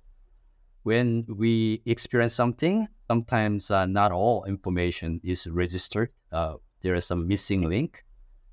when 0.85 1.27
we 1.29 1.83
experience 1.85 2.33
something, 2.33 2.87
sometimes 3.09 3.71
uh, 3.73 3.87
not 3.87 4.13
all 4.13 4.45
information 4.45 5.21
is 5.25 5.49
registered. 5.49 6.11
Uh, 6.31 6.55
there 6.83 6.95
is 6.95 7.05
some 7.05 7.27
missing 7.27 7.63
link, 7.63 8.05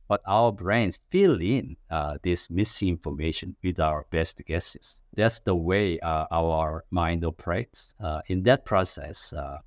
but 0.07 0.21
our 0.25 0.51
brains 0.51 0.97
fill 1.11 1.39
in 1.41 1.77
this 2.23 2.49
missing 2.49 2.89
information 2.89 3.55
with 3.63 3.79
our 3.79 4.07
best 4.09 4.41
guesses. 4.47 4.99
That's 5.13 5.39
the 5.41 5.55
way 5.55 5.99
our 6.01 6.85
mind 6.89 7.23
operates. 7.23 7.93
In 8.27 8.43
that 8.43 8.65
process, 8.65 9.31
you 9.33 9.59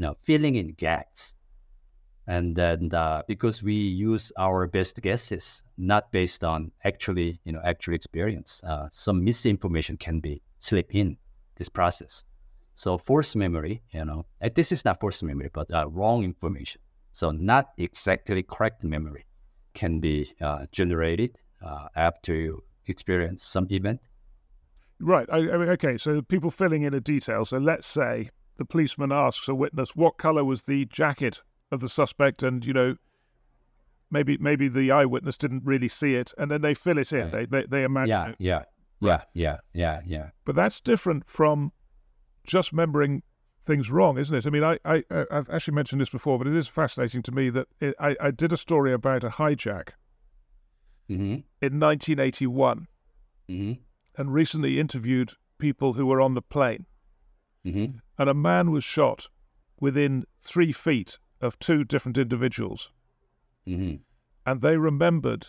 know, 0.00 0.16
filling 0.22 0.56
in 0.56 0.72
gaps. 0.72 1.34
And 2.26 2.56
then 2.56 2.90
uh, 2.92 3.22
because 3.28 3.62
we 3.62 3.74
use 3.74 4.32
our 4.36 4.66
best 4.66 5.00
guesses, 5.00 5.62
not 5.78 6.10
based 6.10 6.42
on 6.42 6.72
actually, 6.84 7.40
you 7.44 7.52
know, 7.52 7.60
actual 7.62 7.94
experience, 7.94 8.62
uh, 8.64 8.88
some 8.90 9.22
misinformation 9.24 9.96
can 9.96 10.18
be 10.20 10.42
slip 10.58 10.94
in 10.94 11.18
this 11.56 11.68
process. 11.68 12.24
So 12.74 12.98
forced 12.98 13.36
memory, 13.36 13.82
you 13.92 14.04
know, 14.04 14.26
this 14.54 14.72
is 14.72 14.84
not 14.84 15.00
forced 15.00 15.22
memory, 15.22 15.50
but 15.52 15.72
uh, 15.72 15.88
wrong 15.88 16.24
information. 16.24 16.80
So 17.12 17.30
not 17.30 17.68
exactly 17.78 18.42
correct 18.42 18.84
memory 18.84 19.24
can 19.72 20.00
be 20.00 20.28
uh, 20.40 20.66
generated 20.72 21.38
uh, 21.64 21.88
after 21.94 22.34
you 22.34 22.64
experience 22.86 23.44
some 23.44 23.66
event. 23.70 24.00
Right. 25.00 25.28
I, 25.30 25.38
I 25.38 25.56
mean, 25.56 25.68
okay. 25.70 25.96
So 25.96 26.22
people 26.22 26.50
filling 26.50 26.82
in 26.82 26.92
a 26.92 27.00
detail. 27.00 27.44
So 27.44 27.58
let's 27.58 27.86
say 27.86 28.30
the 28.56 28.64
policeman 28.64 29.12
asks 29.12 29.48
a 29.48 29.54
witness, 29.54 29.94
"What 29.94 30.18
color 30.18 30.44
was 30.44 30.64
the 30.64 30.86
jacket 30.86 31.42
of 31.70 31.80
the 31.80 31.88
suspect?" 31.88 32.42
And 32.42 32.64
you 32.64 32.72
know, 32.72 32.96
maybe 34.10 34.38
maybe 34.38 34.68
the 34.68 34.90
eyewitness 34.90 35.36
didn't 35.36 35.64
really 35.64 35.88
see 35.88 36.14
it, 36.14 36.32
and 36.38 36.50
then 36.50 36.62
they 36.62 36.74
fill 36.74 36.98
it 36.98 37.12
in. 37.12 37.30
Right. 37.30 37.50
They, 37.50 37.60
they 37.62 37.66
they 37.66 37.84
imagine. 37.84 38.08
Yeah. 38.08 38.28
It. 38.28 38.36
Yeah. 38.38 38.62
Right. 39.00 39.20
Yeah. 39.32 39.32
Yeah. 39.34 39.56
Yeah. 39.72 40.00
Yeah. 40.06 40.30
But 40.44 40.56
that's 40.56 40.80
different 40.80 41.28
from 41.28 41.72
just 42.44 42.72
remembering 42.72 43.22
things 43.66 43.90
wrong, 43.90 44.16
isn't 44.16 44.34
it? 44.34 44.46
I 44.46 44.50
mean, 44.50 44.64
I, 44.64 44.78
I, 44.84 45.04
I've 45.10 45.50
actually 45.50 45.74
mentioned 45.74 46.00
this 46.00 46.08
before, 46.08 46.38
but 46.38 46.46
it 46.46 46.54
is 46.54 46.68
fascinating 46.68 47.22
to 47.24 47.32
me 47.32 47.50
that 47.50 47.66
it, 47.80 47.94
I, 47.98 48.16
I 48.20 48.30
did 48.30 48.52
a 48.52 48.56
story 48.56 48.92
about 48.92 49.24
a 49.24 49.28
hijack 49.28 49.90
mm-hmm. 51.10 51.40
in 51.60 51.80
1981 51.80 52.86
mm-hmm. 53.48 53.72
and 54.16 54.32
recently 54.32 54.78
interviewed 54.78 55.32
people 55.58 55.94
who 55.94 56.06
were 56.06 56.20
on 56.20 56.34
the 56.34 56.42
plane. 56.42 56.86
Mm-hmm. 57.66 57.98
And 58.18 58.30
a 58.30 58.34
man 58.34 58.70
was 58.70 58.84
shot 58.84 59.28
within 59.80 60.24
three 60.40 60.72
feet 60.72 61.18
of 61.40 61.58
two 61.58 61.84
different 61.84 62.18
individuals. 62.18 62.90
Mm-hmm. 63.66 63.96
And 64.44 64.62
they 64.62 64.76
remembered 64.76 65.48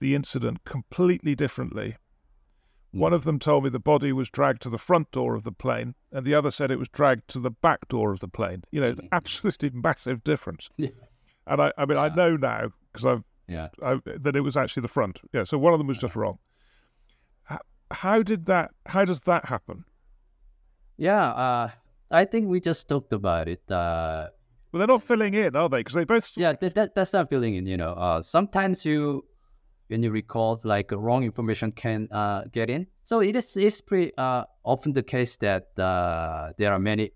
the 0.00 0.14
incident 0.14 0.64
completely 0.64 1.34
differently 1.34 1.96
one 2.94 3.12
of 3.12 3.24
them 3.24 3.40
told 3.40 3.64
me 3.64 3.70
the 3.70 3.80
body 3.80 4.12
was 4.12 4.30
dragged 4.30 4.62
to 4.62 4.68
the 4.68 4.78
front 4.78 5.10
door 5.10 5.34
of 5.34 5.42
the 5.42 5.50
plane, 5.50 5.96
and 6.12 6.24
the 6.24 6.34
other 6.34 6.52
said 6.52 6.70
it 6.70 6.78
was 6.78 6.88
dragged 6.88 7.26
to 7.28 7.40
the 7.40 7.50
back 7.50 7.88
door 7.88 8.12
of 8.12 8.20
the 8.20 8.28
plane. 8.28 8.62
You 8.70 8.80
know, 8.80 8.92
mm-hmm. 8.92 9.06
absolutely 9.12 9.70
massive 9.70 10.24
difference. 10.24 10.70
Yeah. 10.78 10.90
And 11.46 11.60
I, 11.60 11.72
I 11.76 11.84
mean, 11.84 11.96
yeah. 11.96 12.04
I 12.04 12.14
know 12.14 12.36
now 12.38 12.72
because 12.90 13.04
I've 13.04 13.22
yeah 13.46 13.68
I, 13.82 14.00
that 14.06 14.34
it 14.34 14.40
was 14.40 14.56
actually 14.56 14.80
the 14.80 14.88
front. 14.88 15.20
Yeah. 15.34 15.44
So 15.44 15.58
one 15.58 15.74
of 15.74 15.78
them 15.78 15.88
was 15.88 15.98
just 15.98 16.16
wrong. 16.16 16.38
How 17.90 18.22
did 18.22 18.46
that? 18.46 18.70
How 18.86 19.04
does 19.04 19.20
that 19.22 19.44
happen? 19.44 19.84
Yeah, 20.96 21.26
uh, 21.32 21.70
I 22.10 22.24
think 22.24 22.48
we 22.48 22.60
just 22.60 22.88
talked 22.88 23.12
about 23.12 23.48
it. 23.48 23.70
Uh, 23.70 24.28
well, 24.74 24.80
they're 24.80 24.88
not 24.88 25.04
filling 25.04 25.34
in, 25.34 25.54
are 25.54 25.68
they? 25.68 25.78
Because 25.78 25.94
they 25.94 26.04
both. 26.04 26.36
Yeah, 26.36 26.52
that, 26.54 26.74
that, 26.74 26.94
that's 26.96 27.12
not 27.12 27.30
filling 27.30 27.54
in. 27.54 27.64
You 27.64 27.76
know, 27.76 27.90
uh, 27.90 28.20
sometimes 28.20 28.84
you 28.84 29.24
when 29.86 30.02
you 30.02 30.10
recall 30.10 30.60
like 30.64 30.90
wrong 30.90 31.22
information 31.22 31.70
can 31.70 32.08
uh, 32.10 32.42
get 32.50 32.68
in. 32.68 32.88
So 33.04 33.20
it 33.20 33.36
is 33.36 33.56
it's 33.56 33.80
pretty 33.80 34.10
uh, 34.18 34.42
often 34.64 34.92
the 34.92 35.04
case 35.04 35.36
that 35.36 35.78
uh, 35.78 36.54
there 36.58 36.72
are 36.72 36.80
many 36.80 37.12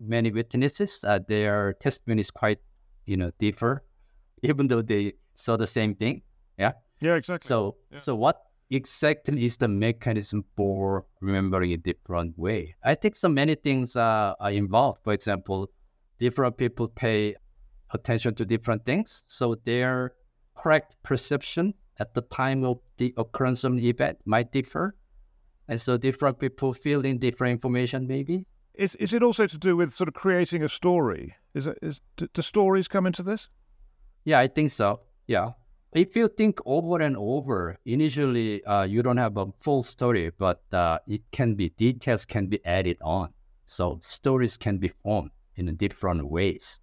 many 0.00 0.30
witnesses. 0.30 1.04
Uh, 1.06 1.18
their 1.28 1.74
testimony 1.74 2.22
is 2.22 2.30
quite 2.30 2.60
you 3.04 3.18
know 3.18 3.30
differ, 3.38 3.84
even 4.42 4.66
though 4.68 4.80
they 4.80 5.12
saw 5.34 5.58
the 5.58 5.66
same 5.66 5.94
thing. 5.94 6.22
Yeah. 6.56 6.72
Yeah. 7.02 7.16
Exactly. 7.16 7.46
So 7.46 7.76
yeah. 7.90 7.98
so 7.98 8.14
what 8.14 8.40
exactly 8.70 9.44
is 9.44 9.58
the 9.58 9.68
mechanism 9.68 10.46
for 10.56 11.04
remembering 11.20 11.74
a 11.74 11.76
different 11.76 12.38
way? 12.38 12.74
I 12.82 12.94
think 12.94 13.16
so 13.16 13.28
many 13.28 13.54
things 13.54 13.96
are 13.96 14.34
involved. 14.50 15.00
For 15.04 15.12
example, 15.12 15.68
different 16.22 16.56
people 16.56 16.86
pay 16.86 17.34
attention 17.90 18.32
to 18.36 18.44
different 18.44 18.84
things, 18.84 19.24
so 19.26 19.56
their 19.64 20.12
correct 20.54 20.94
perception 21.02 21.74
at 21.98 22.14
the 22.14 22.22
time 22.22 22.62
of 22.70 22.78
the 22.98 23.12
occurrence 23.16 23.64
of 23.64 23.74
the 23.74 23.88
event 23.88 24.16
might 24.24 24.52
differ. 24.52 24.94
And 25.68 25.80
so 25.80 25.96
different 25.96 26.38
people 26.38 26.72
fill 26.72 27.04
in 27.04 27.18
different 27.18 27.52
information 27.58 28.06
maybe. 28.06 28.46
Is, 28.74 28.94
is 28.96 29.12
it 29.14 29.22
also 29.24 29.48
to 29.48 29.58
do 29.58 29.76
with 29.76 29.92
sort 29.92 30.08
of 30.08 30.14
creating 30.14 30.62
a 30.62 30.68
story? 30.68 31.34
Is 31.54 31.66
it, 31.66 31.76
is, 31.82 32.00
do, 32.16 32.28
do 32.32 32.40
stories 32.40 32.86
come 32.86 33.04
into 33.10 33.24
this? 33.24 33.48
Yeah, 34.24 34.38
I 34.38 34.46
think 34.46 34.70
so. 34.70 35.00
Yeah. 35.26 35.48
If 35.92 36.14
you 36.16 36.28
think 36.28 36.60
over 36.64 37.02
and 37.02 37.16
over, 37.16 37.78
initially 37.84 38.64
uh, 38.64 38.84
you 38.84 39.02
don't 39.02 39.18
have 39.18 39.36
a 39.36 39.46
full 39.60 39.82
story, 39.82 40.30
but 40.38 40.62
uh, 40.72 40.98
it 41.08 41.22
can 41.32 41.54
be, 41.54 41.70
details 41.70 42.24
can 42.24 42.46
be 42.46 42.64
added 42.64 42.98
on. 43.02 43.34
So 43.64 43.98
stories 44.00 44.56
can 44.56 44.78
be 44.78 44.88
formed 45.02 45.32
in 45.56 45.74
different 45.76 46.28
ways. 46.28 46.80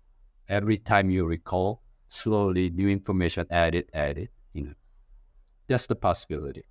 Every 0.48 0.78
time 0.78 1.10
you 1.10 1.26
recall, 1.26 1.82
slowly 2.08 2.70
new 2.70 2.90
information 2.90 3.46
added, 3.52 3.90
added. 3.94 4.30
You 4.54 4.66
know, 4.66 4.74
that's 5.68 5.88
the 5.88 5.96
possibility. 5.96 6.64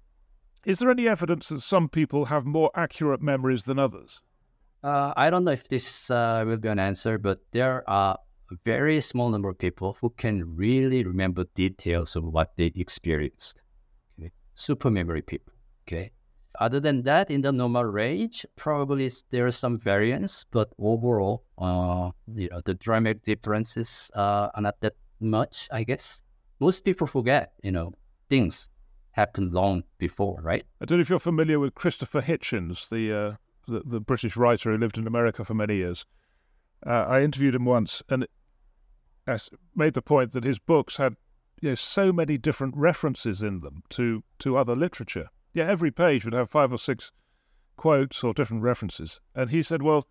Is 0.65 0.81
there 0.81 0.91
any 0.91 1.09
evidence 1.09 1.49
that 1.49 1.61
some 1.61 1.89
people 1.89 2.27
have 2.27 2.45
more 2.45 2.71
accurate 2.75 3.23
memories 3.23 3.65
than 3.65 3.79
others? 3.79 4.21
Uh, 4.83 5.13
I 5.17 5.31
don't 5.31 5.45
know 5.45 5.53
if 5.53 5.69
this 5.69 6.11
uh, 6.11 6.45
will 6.47 6.57
be 6.57 6.69
an 6.69 6.79
answer, 6.79 7.19
but 7.19 7.41
there 7.53 7.89
are 7.89 8.19
a 8.51 8.55
very 8.65 9.01
small 9.01 9.29
number 9.29 9.49
of 9.49 9.59
people 9.59 9.97
who 10.01 10.11
can 10.11 10.57
really 10.57 11.05
remember 11.05 11.45
details 11.55 12.17
of 12.17 12.25
what 12.25 12.57
they 12.57 12.73
experienced. 12.75 13.63
Okay? 14.19 14.33
Super 14.55 14.91
memory 14.91 15.23
people. 15.23 15.53
Okay. 15.87 16.11
Other 16.61 16.81
than 16.81 17.03
that, 17.03 17.31
in 17.31 17.41
the 17.41 17.53
normal 17.53 17.85
range, 17.85 18.45
probably 18.57 19.11
there 19.31 19.47
is 19.47 19.57
some 19.57 19.79
variance, 19.79 20.45
but 20.51 20.69
overall, 20.79 21.45
uh, 21.59 22.11
you 22.35 22.49
know, 22.49 22.61
the 22.65 22.75
dramatic 22.75 23.23
differences 23.23 24.11
uh, 24.15 24.49
are 24.55 24.63
not 24.63 24.81
that 24.81 24.95
much. 25.21 25.69
I 25.71 25.85
guess 25.85 26.21
most 26.59 26.85
people 26.85 27.07
forget, 27.07 27.53
you 27.63 27.71
know, 27.71 27.93
things 28.29 28.69
happened 29.13 29.53
long 29.53 29.85
before, 29.99 30.41
right? 30.43 30.65
I 30.81 30.85
don't 30.85 30.99
know 30.99 31.03
if 31.03 31.11
you're 31.11 31.21
familiar 31.21 31.61
with 31.61 31.77
Christopher 31.77 32.23
Hitchens, 32.23 32.89
the 32.89 33.13
uh, 33.13 33.35
the, 33.69 33.81
the, 33.85 34.01
British 34.01 34.37
writer 34.37 34.73
who 34.73 34.79
lived 34.79 34.99
in 34.99 35.07
America 35.07 35.45
for 35.45 35.55
many 35.55 35.77
years. 35.77 36.07
Uh, 36.85 37.05
I 37.07 37.23
interviewed 37.23 37.55
him 37.55 37.67
once 37.67 38.03
and 38.09 38.27
made 39.75 39.95
the 39.95 40.03
point 40.03 40.33
that 40.33 40.45
his 40.45 40.59
books 40.59 40.97
had 40.97 41.17
you 41.61 41.71
know, 41.71 41.75
so 41.75 42.13
many 42.13 42.39
different 42.39 42.75
references 42.77 43.43
in 43.43 43.61
them 43.61 43.83
to, 43.91 44.25
to 44.39 44.57
other 44.57 44.75
literature. 44.75 45.29
Yeah, 45.59 45.69
every 45.69 45.91
page 45.91 46.25
would 46.25 46.35
have 46.35 46.49
five 46.49 46.73
or 46.73 46.79
six 46.79 47.11
quotes 47.77 48.23
or 48.23 48.33
different 48.33 48.63
references. 48.63 49.19
And 49.35 49.51
he 49.51 49.65
said, 49.65 49.83
well, 49.83 50.07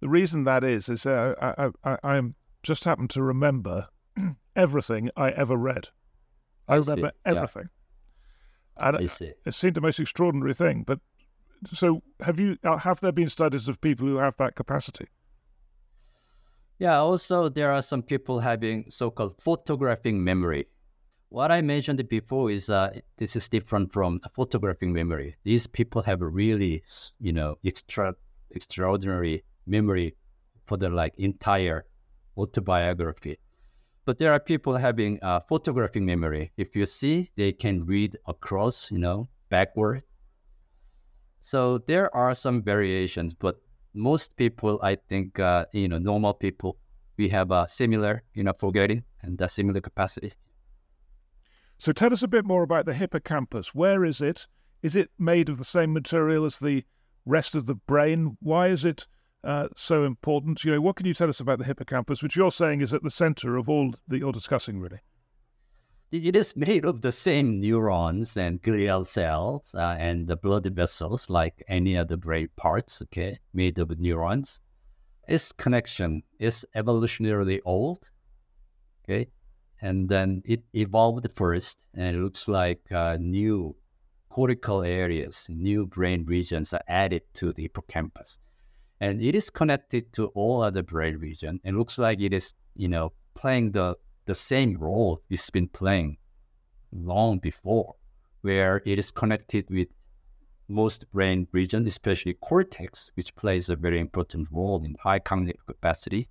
the 0.00 0.08
reason 0.08 0.44
that 0.44 0.64
is, 0.64 0.88
is 0.88 1.04
uh, 1.04 1.34
I, 1.42 1.66
I, 1.66 1.70
I, 1.84 2.16
I 2.16 2.22
just 2.62 2.84
happen 2.84 3.06
to 3.08 3.22
remember 3.22 3.88
everything 4.56 5.10
I 5.14 5.30
ever 5.32 5.58
read. 5.58 5.88
I 6.66 6.76
remember 6.76 7.12
everything. 7.26 7.68
And 8.78 8.96
I 8.96 9.04
see. 9.04 9.34
It 9.44 9.52
seemed 9.52 9.74
the 9.74 9.82
most 9.82 10.00
extraordinary 10.00 10.54
thing. 10.54 10.84
But 10.86 11.00
so, 11.66 12.02
have 12.20 12.40
you? 12.40 12.56
Uh, 12.64 12.78
have 12.78 13.00
there 13.00 13.12
been 13.12 13.28
studies 13.28 13.68
of 13.68 13.82
people 13.82 14.06
who 14.06 14.16
have 14.16 14.38
that 14.38 14.54
capacity? 14.54 15.08
Yeah. 16.78 16.96
Also, 16.96 17.50
there 17.50 17.72
are 17.72 17.82
some 17.82 18.02
people 18.02 18.40
having 18.40 18.86
so-called 18.88 19.34
photographing 19.38 20.24
memory. 20.24 20.66
What 21.28 21.50
I 21.50 21.60
mentioned 21.60 22.08
before 22.08 22.50
is 22.50 22.70
uh, 22.70 23.00
this 23.16 23.36
is 23.36 23.48
different 23.48 23.92
from 23.92 24.20
photographic 24.32 24.88
memory. 24.88 25.36
These 25.44 25.66
people 25.66 26.02
have 26.02 26.22
a 26.22 26.26
really, 26.26 26.82
you 27.20 27.32
know, 27.32 27.56
extra 27.64 28.14
extraordinary 28.52 29.44
memory 29.66 30.14
for 30.66 30.76
the 30.76 30.88
like 30.88 31.14
entire 31.18 31.84
autobiography. 32.36 33.38
But 34.04 34.18
there 34.18 34.32
are 34.32 34.38
people 34.38 34.76
having 34.76 35.18
uh, 35.20 35.40
photographic 35.40 36.02
memory. 36.02 36.52
If 36.56 36.76
you 36.76 36.86
see, 36.86 37.30
they 37.36 37.52
can 37.52 37.84
read 37.84 38.16
across, 38.26 38.90
you 38.92 38.98
know, 38.98 39.28
backward. 39.48 40.04
So 41.40 41.78
there 41.78 42.14
are 42.14 42.34
some 42.34 42.62
variations, 42.62 43.34
but 43.34 43.60
most 43.94 44.36
people, 44.36 44.78
I 44.82 44.96
think, 45.08 45.40
uh, 45.40 45.66
you 45.72 45.88
know, 45.88 45.98
normal 45.98 46.34
people, 46.34 46.78
we 47.16 47.28
have 47.30 47.50
a 47.50 47.68
similar, 47.68 48.22
you 48.34 48.44
know, 48.44 48.52
forgetting 48.52 49.02
and 49.22 49.40
a 49.40 49.48
similar 49.48 49.80
capacity. 49.80 50.32
So 51.78 51.92
tell 51.92 52.12
us 52.12 52.22
a 52.22 52.28
bit 52.28 52.44
more 52.44 52.62
about 52.62 52.86
the 52.86 52.94
hippocampus. 52.94 53.74
Where 53.74 54.04
is 54.04 54.20
it? 54.20 54.46
Is 54.82 54.96
it 54.96 55.10
made 55.18 55.48
of 55.48 55.58
the 55.58 55.64
same 55.64 55.92
material 55.92 56.44
as 56.44 56.58
the 56.58 56.84
rest 57.24 57.54
of 57.54 57.66
the 57.66 57.74
brain? 57.74 58.36
Why 58.40 58.68
is 58.68 58.84
it 58.84 59.06
uh, 59.44 59.68
so 59.76 60.04
important? 60.04 60.64
You 60.64 60.72
know, 60.72 60.80
what 60.80 60.96
can 60.96 61.06
you 61.06 61.14
tell 61.14 61.28
us 61.28 61.40
about 61.40 61.58
the 61.58 61.64
hippocampus, 61.64 62.22
which 62.22 62.36
you're 62.36 62.50
saying 62.50 62.80
is 62.80 62.94
at 62.94 63.02
the 63.02 63.10
center 63.10 63.56
of 63.56 63.68
all 63.68 63.94
that 64.08 64.18
you're 64.18 64.32
discussing, 64.32 64.80
really? 64.80 65.00
It 66.12 66.36
is 66.36 66.56
made 66.56 66.84
of 66.84 67.00
the 67.00 67.10
same 67.10 67.58
neurons 67.58 68.36
and 68.36 68.62
glial 68.62 69.04
cells 69.04 69.74
uh, 69.74 69.96
and 69.98 70.28
the 70.28 70.36
blood 70.36 70.64
vessels, 70.66 71.28
like 71.28 71.64
any 71.68 71.96
other 71.96 72.16
brain 72.16 72.48
parts. 72.56 73.02
Okay, 73.02 73.40
made 73.52 73.78
of 73.80 73.98
neurons. 73.98 74.60
Its 75.26 75.50
connection 75.50 76.22
is 76.38 76.64
evolutionarily 76.76 77.58
old. 77.64 78.08
Okay, 79.04 79.28
and 79.80 80.08
then 80.08 80.42
it 80.44 80.62
evolved 80.74 81.26
first, 81.34 81.86
and 81.94 82.16
it 82.16 82.20
looks 82.20 82.48
like 82.48 82.80
uh, 82.92 83.16
new 83.20 83.76
cortical 84.28 84.82
areas, 84.82 85.46
new 85.48 85.86
brain 85.86 86.24
regions 86.26 86.72
are 86.74 86.82
added 86.88 87.22
to 87.34 87.52
the 87.52 87.62
hippocampus, 87.62 88.38
and 89.00 89.22
it 89.22 89.34
is 89.34 89.50
connected 89.50 90.12
to 90.12 90.26
all 90.28 90.62
other 90.62 90.82
brain 90.82 91.18
regions. 91.18 91.60
It 91.64 91.74
looks 91.74 91.98
like 91.98 92.20
it 92.20 92.32
is, 92.32 92.54
you 92.74 92.88
know, 92.88 93.12
playing 93.34 93.72
the 93.72 93.96
the 94.26 94.34
same 94.34 94.76
role 94.76 95.22
it's 95.30 95.50
been 95.50 95.68
playing 95.68 96.16
long 96.92 97.38
before, 97.38 97.94
where 98.42 98.82
it 98.84 98.98
is 98.98 99.10
connected 99.10 99.64
with 99.70 99.88
most 100.68 101.10
brain 101.12 101.46
regions, 101.52 101.86
especially 101.86 102.34
cortex, 102.34 103.10
which 103.14 103.34
plays 103.36 103.68
a 103.68 103.76
very 103.76 104.00
important 104.00 104.48
role 104.50 104.82
in 104.84 104.96
high 105.00 105.18
cognitive 105.18 105.64
capacity, 105.66 106.28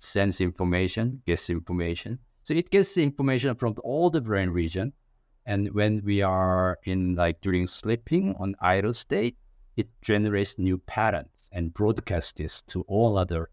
sense 0.00 0.40
information, 0.40 1.22
gets 1.26 1.48
information, 1.48 2.18
so 2.48 2.54
it 2.54 2.70
gets 2.70 2.96
information 2.96 3.54
from 3.56 3.74
all 3.84 4.08
the 4.08 4.22
brain 4.22 4.48
region. 4.48 4.90
And 5.44 5.70
when 5.74 6.00
we 6.02 6.22
are 6.22 6.78
in 6.84 7.14
like 7.14 7.42
during 7.42 7.66
sleeping 7.66 8.34
on 8.38 8.54
idle 8.62 8.94
state, 8.94 9.36
it 9.76 9.86
generates 10.00 10.58
new 10.58 10.78
patterns 10.78 11.50
and 11.52 11.74
broadcasts 11.74 12.32
this 12.32 12.62
to 12.62 12.86
all 12.88 13.18
other 13.18 13.50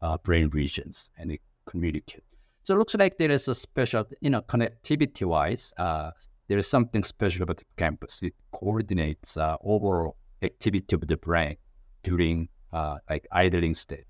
uh, 0.00 0.18
brain 0.24 0.48
regions 0.48 1.08
and 1.16 1.30
it 1.30 1.40
communicates. 1.66 2.26
So 2.64 2.74
it 2.74 2.78
looks 2.78 2.96
like 2.96 3.16
there 3.16 3.30
is 3.30 3.46
a 3.46 3.54
special, 3.54 4.08
you 4.20 4.30
know, 4.30 4.42
connectivity 4.42 5.24
wise, 5.24 5.72
uh, 5.78 6.10
there 6.48 6.58
is 6.58 6.66
something 6.66 7.04
special 7.04 7.44
about 7.44 7.58
the 7.58 7.64
campus. 7.76 8.24
It 8.24 8.34
coordinates 8.50 9.36
uh, 9.36 9.56
overall 9.62 10.16
activity 10.42 10.96
of 10.96 11.06
the 11.06 11.16
brain 11.16 11.58
during 12.02 12.48
uh, 12.72 12.96
like 13.08 13.24
idling 13.30 13.74
state. 13.74 14.06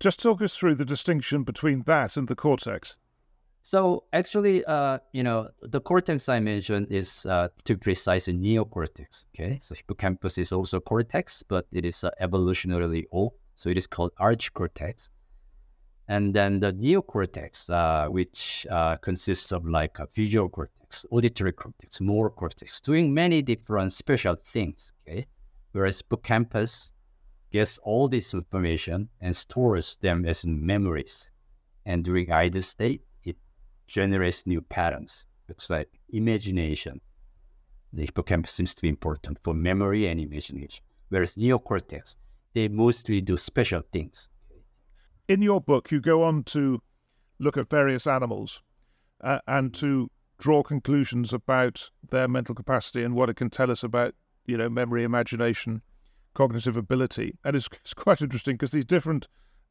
Just 0.00 0.20
talk 0.20 0.42
us 0.42 0.56
through 0.56 0.74
the 0.74 0.84
distinction 0.84 1.44
between 1.44 1.84
that 1.84 2.16
and 2.16 2.26
the 2.26 2.34
cortex. 2.34 2.96
So 3.62 4.04
actually, 4.12 4.64
uh, 4.64 4.98
you 5.12 5.22
know, 5.22 5.48
the 5.62 5.80
cortex 5.80 6.28
I 6.28 6.40
mentioned 6.40 6.86
is 6.90 7.26
uh, 7.26 7.48
to 7.64 7.76
precise 7.76 8.28
a 8.28 8.32
neocortex. 8.32 9.26
Okay, 9.34 9.58
so 9.60 9.74
hippocampus 9.74 10.38
is 10.38 10.52
also 10.52 10.80
cortex, 10.80 11.42
but 11.42 11.66
it 11.70 11.84
is 11.84 12.02
uh, 12.02 12.10
evolutionarily 12.20 13.04
old, 13.12 13.32
so 13.56 13.68
it 13.68 13.76
is 13.76 13.86
called 13.86 14.12
archicortex. 14.20 15.10
And 16.08 16.34
then 16.34 16.58
the 16.58 16.72
neocortex, 16.72 17.70
uh, 17.70 18.08
which 18.08 18.66
uh, 18.70 18.96
consists 18.96 19.52
of 19.52 19.66
like 19.66 19.98
visual 20.14 20.48
cortex, 20.48 21.06
auditory 21.10 21.52
cortex, 21.52 22.00
motor 22.00 22.30
cortex, 22.30 22.80
doing 22.80 23.12
many 23.12 23.42
different 23.42 23.92
special 23.92 24.36
things. 24.42 24.92
Okay, 25.06 25.26
whereas 25.72 25.98
hippocampus 25.98 26.92
gets 27.52 27.78
all 27.78 28.08
this 28.08 28.32
information 28.32 29.08
and 29.20 29.36
stores 29.36 29.96
them 30.00 30.24
as 30.24 30.46
memories. 30.46 31.30
And 31.84 32.04
during 32.04 32.30
idle 32.32 32.62
state, 32.62 33.02
generates 33.90 34.46
new 34.46 34.60
patterns. 34.60 35.26
It's 35.48 35.68
like 35.68 35.88
imagination. 36.10 37.00
The 37.92 38.02
hippocampus 38.02 38.52
seems 38.52 38.72
to 38.76 38.82
be 38.82 38.88
important 38.88 39.38
for 39.42 39.52
memory 39.52 40.06
and 40.06 40.20
imagination, 40.20 40.84
whereas 41.08 41.34
neocortex, 41.34 42.16
they 42.54 42.68
mostly 42.68 43.20
do 43.20 43.36
special 43.36 43.82
things. 43.92 44.28
In 45.28 45.42
your 45.42 45.60
book, 45.60 45.90
you 45.90 46.00
go 46.00 46.22
on 46.22 46.44
to 46.44 46.80
look 47.40 47.56
at 47.56 47.68
various 47.68 48.06
animals 48.06 48.62
uh, 49.22 49.40
and 49.48 49.74
to 49.74 50.08
draw 50.38 50.62
conclusions 50.62 51.32
about 51.32 51.90
their 52.10 52.28
mental 52.28 52.54
capacity 52.54 53.02
and 53.02 53.16
what 53.16 53.28
it 53.28 53.34
can 53.34 53.50
tell 53.50 53.72
us 53.72 53.82
about, 53.82 54.14
you 54.46 54.56
know, 54.56 54.68
memory, 54.68 55.02
imagination, 55.02 55.82
cognitive 56.34 56.76
ability. 56.76 57.36
And 57.44 57.56
it's, 57.56 57.68
it's 57.80 57.94
quite 57.94 58.22
interesting 58.22 58.54
because 58.54 58.70
these 58.70 58.84
different 58.84 59.26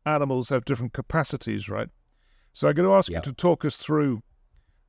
animals 0.05 0.49
have 0.49 0.65
different 0.65 0.91
capacities, 0.91 1.69
right? 1.69 1.87
So 2.53 2.67
I'm 2.67 2.75
going 2.75 2.87
to 2.87 2.95
ask 2.95 3.09
you 3.09 3.21
to 3.21 3.33
talk 3.33 3.63
us 3.63 3.77
through 3.77 4.21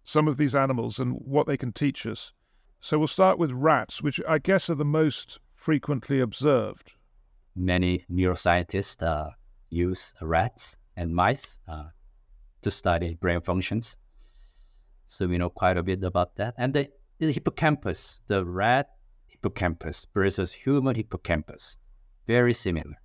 some 0.04 0.28
of 0.28 0.36
these 0.36 0.54
animals 0.54 0.98
and 0.98 1.18
what 1.24 1.46
they 1.46 1.56
can 1.56 1.72
teach 1.72 2.06
us. 2.06 2.32
So 2.80 2.98
we'll 2.98 3.08
start 3.08 3.38
with 3.38 3.52
rats, 3.52 4.02
which 4.02 4.20
I 4.26 4.38
guess 4.38 4.70
are 4.70 4.74
the 4.74 4.84
most 4.84 5.38
frequently 5.54 6.20
observed. 6.20 6.94
Many 7.54 8.04
neuroscientists 8.10 9.02
uh, 9.02 9.30
use 9.68 10.14
rats 10.20 10.76
and 10.96 11.14
mice 11.14 11.58
uh, 11.68 11.88
to 12.62 12.70
study 12.70 13.16
brain 13.20 13.40
functions. 13.40 13.96
So 15.06 15.26
we 15.26 15.38
know 15.38 15.50
quite 15.50 15.76
a 15.76 15.82
bit 15.82 16.02
about 16.02 16.36
that. 16.36 16.54
And 16.56 16.72
the, 16.72 16.88
the 17.18 17.32
hippocampus, 17.32 18.20
the 18.28 18.44
rat 18.44 18.90
hippocampus 19.26 20.06
versus 20.14 20.52
human 20.52 20.96
hippocampus, 20.96 21.76
very 22.26 22.54
similar. 22.54 22.99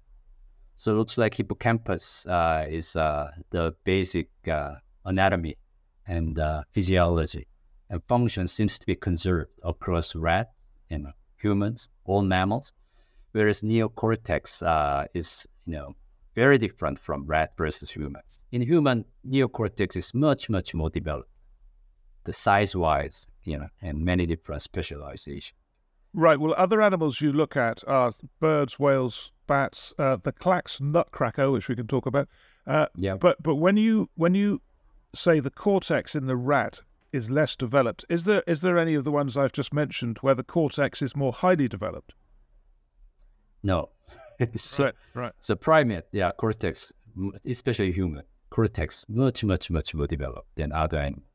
So 0.77 0.91
it 0.91 0.95
looks 0.95 1.17
like 1.17 1.35
hippocampus 1.35 2.25
uh, 2.27 2.65
is 2.69 2.95
uh, 2.95 3.31
the 3.49 3.75
basic 3.83 4.29
uh, 4.47 4.75
anatomy 5.05 5.55
and 6.07 6.37
uh, 6.37 6.63
physiology 6.71 7.47
and 7.89 8.03
function 8.07 8.47
seems 8.47 8.79
to 8.79 8.85
be 8.85 8.95
conserved 8.95 9.51
across 9.63 10.15
rats 10.15 10.49
and 10.89 11.07
humans, 11.37 11.89
all 12.03 12.21
mammals, 12.21 12.73
whereas 13.31 13.61
neocortex 13.61 14.65
uh, 14.65 15.05
is, 15.13 15.47
you 15.65 15.73
know, 15.73 15.95
very 16.35 16.57
different 16.57 16.99
from 16.99 17.25
rat 17.25 17.51
versus 17.57 17.91
humans. 17.91 18.41
In 18.51 18.61
human, 18.61 19.05
neocortex 19.27 19.95
is 19.95 20.13
much, 20.13 20.49
much 20.49 20.73
more 20.73 20.89
developed, 20.89 21.29
the 22.25 22.33
size-wise, 22.33 23.27
you 23.43 23.57
know, 23.57 23.67
and 23.81 24.03
many 24.03 24.25
different 24.25 24.61
specialization. 24.61 25.55
Right. 26.13 26.39
Well, 26.39 26.53
other 26.57 26.81
animals 26.81 27.21
you 27.21 27.31
look 27.31 27.55
at 27.55 27.83
are 27.87 28.13
birds, 28.39 28.79
whales, 28.79 29.31
bats, 29.47 29.93
uh, 29.97 30.17
the 30.21 30.31
Clark's 30.31 30.79
nutcracker, 30.81 31.51
which 31.51 31.67
we 31.67 31.75
can 31.75 31.87
talk 31.87 32.05
about. 32.05 32.27
Uh, 32.67 32.87
yeah. 32.95 33.15
But 33.15 33.41
but 33.41 33.55
when 33.55 33.77
you 33.77 34.09
when 34.15 34.35
you 34.35 34.61
say 35.13 35.39
the 35.39 35.49
cortex 35.49 36.15
in 36.15 36.25
the 36.25 36.35
rat 36.35 36.81
is 37.11 37.29
less 37.29 37.55
developed, 37.55 38.05
is 38.09 38.25
there 38.25 38.43
is 38.47 38.61
there 38.61 38.77
any 38.77 38.95
of 38.95 39.03
the 39.03 39.11
ones 39.11 39.37
I've 39.37 39.53
just 39.53 39.73
mentioned 39.73 40.17
where 40.21 40.35
the 40.35 40.43
cortex 40.43 41.01
is 41.01 41.15
more 41.15 41.33
highly 41.33 41.67
developed? 41.67 42.13
No. 43.63 43.89
so, 44.55 44.85
right. 44.85 44.93
Right. 45.13 45.33
So 45.39 45.55
primate, 45.55 46.03
yeah, 46.11 46.31
cortex, 46.31 46.91
especially 47.45 47.91
human 47.91 48.23
cortex, 48.49 49.05
much 49.09 49.43
much 49.43 49.69
much 49.69 49.93
more 49.93 50.07
developed 50.07 50.55
than 50.55 50.71
other 50.71 50.97
animals. 50.97 51.25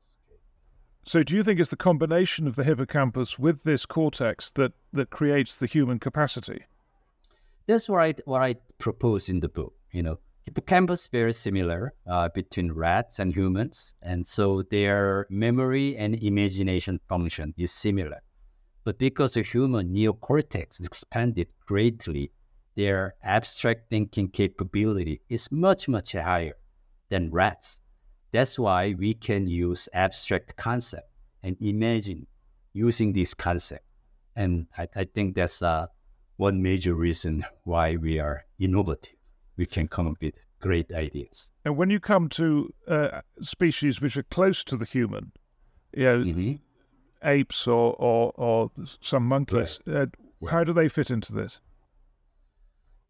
So, 1.05 1.23
do 1.23 1.35
you 1.35 1.43
think 1.43 1.59
it's 1.59 1.71
the 1.71 1.77
combination 1.77 2.47
of 2.47 2.57
the 2.57 2.65
hippocampus 2.65 3.39
with 3.39 3.63
this 3.63 3.87
cortex 3.87 4.51
that, 4.53 4.73
that 4.93 5.11
creates 5.11 5.57
the 5.57 5.67
human 5.67 5.99
capacity? 5.99 6.65
That's 7.71 7.89
what 7.89 8.03
I, 8.03 8.15
what 8.25 8.43
I 8.43 8.57
propose 8.79 9.29
in 9.29 9.39
the 9.39 9.49
book. 9.49 9.73
You 9.93 10.03
know, 10.03 10.19
hippocampus 10.43 11.03
is 11.03 11.07
very 11.07 11.33
similar 11.33 11.95
uh, 12.05 12.29
between 12.35 12.73
rats 12.73 13.21
and 13.21 13.33
humans, 13.33 13.95
and 14.03 14.27
so 14.27 14.63
their 14.63 15.29
memory 15.31 15.97
and 15.97 16.17
imagination 16.17 16.99
function 17.09 17.55
is 17.57 17.71
similar. 17.71 18.23
But 18.83 18.99
because 18.99 19.35
the 19.35 19.43
human 19.43 19.95
neocortex 19.95 20.85
expanded 20.85 21.47
greatly, 21.65 22.33
their 22.75 23.15
abstract 23.23 23.89
thinking 23.89 24.31
capability 24.31 25.21
is 25.29 25.47
much 25.53 25.87
much 25.87 26.11
higher 26.15 26.57
than 27.09 27.31
rats. 27.31 27.79
That's 28.33 28.59
why 28.59 28.97
we 28.99 29.15
can 29.15 29.47
use 29.47 29.89
abstract 29.93 30.57
concept 30.57 31.09
and 31.45 31.57
imagine 31.61 32.27
using 32.73 33.13
this 33.13 33.33
concept. 33.33 33.85
And 34.35 34.67
I, 34.77 34.89
I 34.97 35.05
think 35.05 35.37
that's 35.37 35.63
uh, 35.63 35.87
one 36.41 36.63
major 36.63 36.95
reason 36.95 37.45
why 37.65 37.97
we 37.97 38.19
are 38.19 38.45
innovative. 38.59 39.15
We 39.57 39.67
can 39.67 39.89
come 39.89 40.09
up 40.09 40.17
with 40.23 40.35
great 40.61 40.91
ideas. 40.93 41.51
And 41.65 41.77
when 41.77 41.91
you 41.91 42.01
come 42.01 42.29
to 42.31 42.73
uh, 42.89 43.21
species 43.43 44.01
which 44.01 44.17
are 44.17 44.23
close 44.23 44.65
to 44.65 44.77
the 44.77 44.87
human, 44.87 45.33
you 45.93 46.05
know, 46.05 46.23
hmm 46.23 46.53
apes 47.23 47.67
or, 47.67 47.95
or, 47.99 48.33
or 48.37 48.71
some 49.03 49.27
monkeys. 49.27 49.79
Uh, 49.87 50.07
how 50.49 50.65
do 50.65 50.73
they 50.73 50.89
fit 50.89 51.11
into 51.11 51.35
this? 51.35 51.61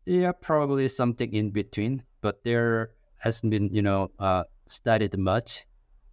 They 0.05 0.25
are 0.25 0.33
probably 0.33 0.89
something 0.89 1.33
in 1.33 1.51
between, 1.51 2.03
but 2.21 2.43
there 2.43 2.91
hasn't 3.19 3.53
been, 3.53 3.73
you 3.73 3.83
know, 3.83 4.11
uh, 4.19 4.45
studied 4.67 5.17
much. 5.17 5.65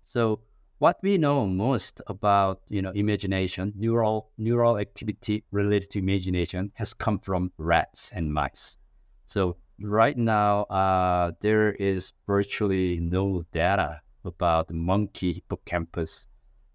So 0.03 0.41
what 0.79 0.97
we 1.01 1.17
know 1.17 1.45
most 1.47 2.01
about, 2.07 2.61
you 2.69 2.81
know, 2.81 2.91
imagination, 2.91 3.73
neural 3.75 4.29
neural 4.37 4.77
activity 4.77 5.43
related 5.51 5.89
to 5.91 5.99
imagination, 5.99 6.71
has 6.75 6.93
come 6.93 7.19
from 7.19 7.51
rats 7.57 8.11
and 8.13 8.33
mice. 8.33 8.77
So 9.25 9.57
right 9.81 10.17
now, 10.17 10.63
uh, 10.63 11.31
there 11.41 11.73
is 11.73 12.13
virtually 12.27 12.99
no 12.99 13.43
data 13.51 14.01
about 14.23 14.71
monkey 14.71 15.33
hippocampus 15.33 16.27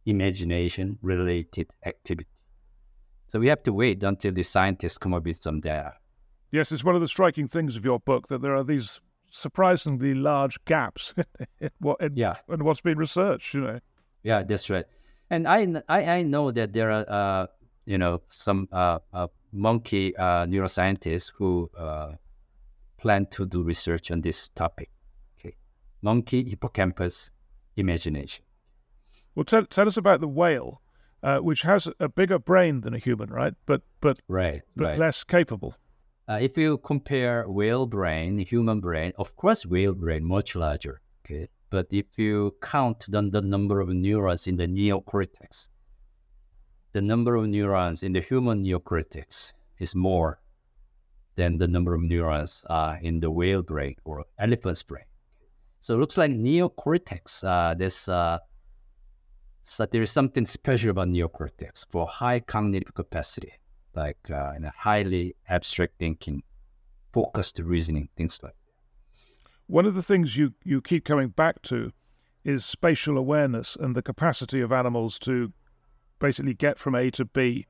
imagination 0.06 0.98
related 1.02 1.68
activity. 1.86 2.28
So 3.28 3.38
we 3.38 3.48
have 3.48 3.62
to 3.62 3.72
wait 3.72 4.02
until 4.02 4.32
the 4.32 4.42
scientists 4.42 4.98
come 4.98 5.14
up 5.14 5.24
with 5.24 5.42
some 5.42 5.60
data. 5.60 5.94
Yes, 6.50 6.70
it's 6.72 6.84
one 6.84 6.94
of 6.94 7.00
the 7.00 7.08
striking 7.08 7.48
things 7.48 7.76
of 7.76 7.84
your 7.84 7.98
book 8.00 8.28
that 8.28 8.42
there 8.42 8.54
are 8.54 8.64
these 8.64 9.00
surprisingly 9.30 10.12
large 10.12 10.62
gaps 10.66 11.14
in, 11.60 11.70
what, 11.78 12.00
in, 12.00 12.16
Yeah. 12.16 12.34
in 12.50 12.62
what's 12.64 12.82
been 12.82 12.98
researched, 12.98 13.54
you 13.54 13.62
know. 13.62 13.80
Yeah, 14.22 14.42
that's 14.42 14.70
right. 14.70 14.84
And 15.30 15.48
I 15.48 15.82
I, 15.88 16.04
I 16.18 16.22
know 16.22 16.50
that 16.50 16.72
there 16.72 16.90
are 16.90 17.04
uh, 17.08 17.46
you 17.84 17.98
know 17.98 18.22
some 18.30 18.68
uh, 18.72 18.98
uh, 19.12 19.28
monkey 19.52 20.16
uh, 20.16 20.46
neuroscientists 20.46 21.32
who 21.34 21.70
uh, 21.76 22.12
plan 22.98 23.26
to 23.26 23.46
do 23.46 23.62
research 23.62 24.10
on 24.10 24.20
this 24.20 24.48
topic. 24.48 24.90
Okay, 25.38 25.56
monkey 26.02 26.44
hippocampus 26.48 27.30
imagination. 27.76 28.44
Well, 29.34 29.44
tell, 29.44 29.64
tell 29.64 29.86
us 29.86 29.96
about 29.96 30.20
the 30.20 30.28
whale, 30.28 30.82
uh, 31.22 31.38
which 31.38 31.62
has 31.62 31.88
a 31.98 32.08
bigger 32.08 32.38
brain 32.38 32.82
than 32.82 32.94
a 32.94 32.98
human, 32.98 33.30
right? 33.30 33.54
But 33.66 33.82
but 34.00 34.20
Right, 34.28 34.62
but 34.76 34.84
right. 34.84 34.98
less 34.98 35.24
capable. 35.24 35.74
Uh, 36.28 36.38
if 36.40 36.56
you 36.56 36.78
compare 36.78 37.48
whale 37.48 37.86
brain, 37.86 38.38
human 38.38 38.80
brain, 38.80 39.12
of 39.18 39.34
course, 39.36 39.66
whale 39.66 39.94
brain 39.94 40.24
much 40.24 40.54
larger. 40.54 41.00
Okay, 41.24 41.48
but 41.72 41.86
if 41.90 42.18
you 42.18 42.54
count 42.60 43.06
the, 43.08 43.22
the 43.22 43.40
number 43.40 43.80
of 43.80 43.88
neurons 43.88 44.46
in 44.46 44.56
the 44.56 44.66
neocortex, 44.66 45.70
the 46.92 47.00
number 47.00 47.34
of 47.34 47.46
neurons 47.48 48.02
in 48.02 48.12
the 48.12 48.20
human 48.20 48.62
neocortex 48.62 49.54
is 49.78 49.94
more 49.94 50.38
than 51.34 51.56
the 51.56 51.66
number 51.66 51.94
of 51.94 52.02
neurons 52.02 52.62
uh, 52.68 52.98
in 53.00 53.20
the 53.20 53.30
whale 53.30 53.62
brain 53.62 53.96
or 54.04 54.22
elephant's 54.38 54.82
brain. 54.82 55.06
So 55.80 55.94
it 55.94 55.96
looks 55.96 56.18
like 56.18 56.30
neocortex. 56.30 57.42
Uh, 57.42 57.72
there's 57.72 58.06
uh, 58.06 58.38
so 59.62 59.86
there 59.86 60.02
is 60.02 60.10
something 60.10 60.44
special 60.44 60.90
about 60.90 61.08
neocortex 61.08 61.86
for 61.90 62.06
high 62.06 62.40
cognitive 62.40 62.92
capacity 62.92 63.54
like 63.94 64.30
uh, 64.30 64.52
in 64.56 64.64
a 64.64 64.72
highly 64.76 65.36
abstract 65.48 65.94
thinking, 65.98 66.42
focused 67.14 67.58
reasoning, 67.60 68.10
things 68.14 68.38
like 68.42 68.56
One 69.66 69.86
of 69.86 69.94
the 69.94 70.02
things 70.02 70.36
you, 70.36 70.54
you 70.64 70.80
keep 70.80 71.04
coming 71.04 71.28
back 71.28 71.62
to 71.62 71.92
is 72.44 72.64
spatial 72.64 73.16
awareness 73.16 73.76
and 73.76 73.94
the 73.94 74.02
capacity 74.02 74.60
of 74.60 74.72
animals 74.72 75.18
to 75.20 75.52
basically 76.18 76.54
get 76.54 76.78
from 76.78 76.94
A 76.94 77.10
to 77.12 77.24
B 77.24 77.66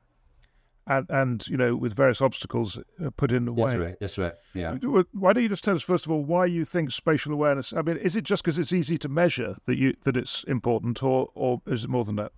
and, 0.86 1.06
and 1.10 1.46
you 1.48 1.56
know, 1.56 1.76
with 1.76 1.94
various 1.94 2.20
obstacles 2.20 2.78
uh, 2.78 3.10
put 3.16 3.30
in 3.30 3.44
the 3.44 3.52
way. 3.52 3.70
That's 3.70 3.78
right. 3.78 3.96
That's 4.00 4.18
right. 4.18 4.32
Yeah. 4.54 4.76
Why 5.12 5.32
don't 5.32 5.42
you 5.42 5.48
just 5.48 5.64
tell 5.64 5.76
us 5.76 5.82
first 5.82 6.06
of 6.06 6.12
all 6.12 6.24
why 6.24 6.46
you 6.46 6.64
think 6.64 6.90
spatial 6.90 7.32
awareness? 7.32 7.72
I 7.72 7.82
mean, 7.82 7.96
is 7.98 8.16
it 8.16 8.24
just 8.24 8.42
because 8.42 8.58
it's 8.58 8.72
easy 8.72 8.98
to 8.98 9.08
measure 9.08 9.56
that 9.66 9.78
you 9.78 9.94
that 10.04 10.16
it's 10.16 10.44
important, 10.44 11.02
or 11.02 11.28
or 11.34 11.62
is 11.66 11.84
it 11.84 11.90
more 11.90 12.04
than 12.04 12.16
that? 12.16 12.32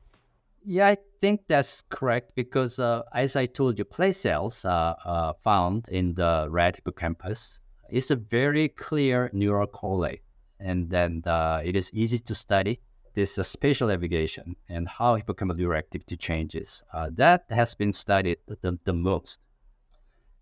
Yeah, 0.67 0.89
I 0.89 0.97
think 1.21 1.43
that's 1.47 1.83
correct 1.91 2.33
because, 2.35 2.79
uh, 2.79 3.03
as 3.15 3.37
I 3.37 3.45
told 3.45 3.79
you, 3.79 3.85
place 3.85 4.19
cells 4.19 4.65
are 4.65 4.97
uh, 5.05 5.35
found 5.35 5.89
in 5.89 6.15
the 6.15 6.47
rat 6.51 6.77
hippocampus 6.77 7.61
is 7.91 8.11
a 8.11 8.17
very 8.17 8.69
clear 8.69 9.31
neural 9.33 9.67
correlate, 9.67 10.23
and 10.61 10.91
then 10.91 11.23
uh, 11.27 11.61
it 11.65 11.77
is 11.77 11.91
easy 11.93 12.19
to 12.19 12.35
study 12.35 12.81
this 13.15 13.39
uh, 13.39 13.43
spatial 13.43 13.89
navigation 13.89 14.57
and 14.69 14.89
how 14.89 15.17
hippocampal 15.17 15.77
activity 15.77 16.17
changes. 16.17 16.83
Uh, 16.93 17.11
that 17.15 17.45
has 17.51 17.75
been 17.75 17.93
studied 17.93 18.39
the, 18.61 18.79
the 18.85 18.93
most. 18.93 19.41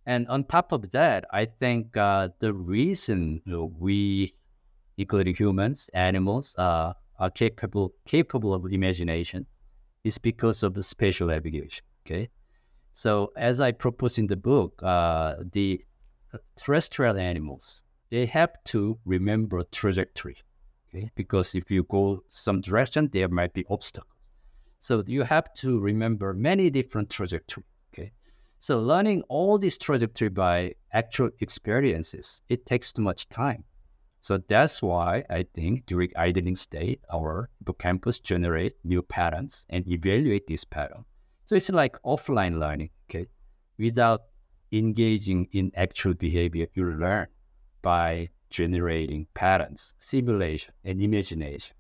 And 0.07 0.27
on 0.29 0.45
top 0.45 0.73
of 0.73 0.91
that, 0.91 1.25
I 1.31 1.45
think 1.45 1.97
uh, 1.97 2.31
the 2.41 2.53
reason 2.53 3.41
we, 3.79 4.35
including 4.97 5.35
humans, 5.35 5.89
animals, 5.95 6.57
uh, 6.59 6.95
are 7.19 7.31
capable 7.31 7.95
capable 8.05 8.53
of 8.53 8.67
imagination 8.73 9.47
is 10.03 10.19
because 10.19 10.65
of 10.65 10.75
the 10.75 10.83
spatial 10.83 11.29
navigation. 11.29 11.85
Okay, 12.05 12.29
so 12.93 13.31
as 13.37 13.61
I 13.61 13.71
propose 13.71 14.19
in 14.19 14.27
the 14.27 14.37
book, 14.37 14.83
uh, 14.83 15.37
the 15.53 15.85
terrestrial 16.57 17.17
animals 17.19 17.83
they 18.13 18.27
have 18.27 18.63
to 18.65 18.99
remember 19.07 19.63
trajectory. 19.73 20.37
Okay, 20.89 21.11
because 21.15 21.55
if 21.55 21.71
you 21.71 21.85
go 21.85 22.21
some 22.29 22.61
direction, 22.61 23.09
there 23.11 23.29
might 23.29 23.55
be 23.55 23.65
obstacles. 23.71 24.29
So 24.79 25.03
you 25.07 25.23
have 25.23 25.51
to 25.55 25.81
remember 25.81 26.35
many 26.35 26.69
different 26.69 27.09
trajectory. 27.09 27.65
Okay, 27.91 28.13
so 28.59 28.81
learning 28.81 29.23
all 29.31 29.57
this 29.57 29.79
trajectory 29.79 30.29
by 30.29 30.75
actual 30.93 31.31
experiences, 31.41 32.43
it 32.51 32.67
takes 32.67 32.93
too 32.93 33.01
much 33.01 33.31
time. 33.31 33.65
So 34.21 34.37
that's 34.37 34.83
why 34.83 35.25
I 35.31 35.47
think 35.55 35.87
during 35.87 36.11
idling 36.15 36.57
state, 36.57 37.01
our 37.11 37.49
hippocampus 37.61 38.19
generate 38.19 38.75
new 38.85 39.01
patterns 39.01 39.65
and 39.71 39.89
evaluate 39.89 40.47
this 40.47 40.65
pattern. 40.65 41.07
So 41.47 41.57
it's 41.57 41.71
like 41.71 41.97
offline 42.03 42.61
learning, 42.61 42.91
okay? 43.09 43.27
Without 43.79 44.21
engaging 44.73 45.49
in 45.53 45.71
actual 45.77 46.15
behavior, 46.15 46.67
you 46.75 46.91
learn 46.91 47.27
by 47.83 48.31
generating 48.51 49.27
patterns, 49.35 49.95
simulation, 49.99 50.73
and 50.85 51.01
imagination. 51.03 51.77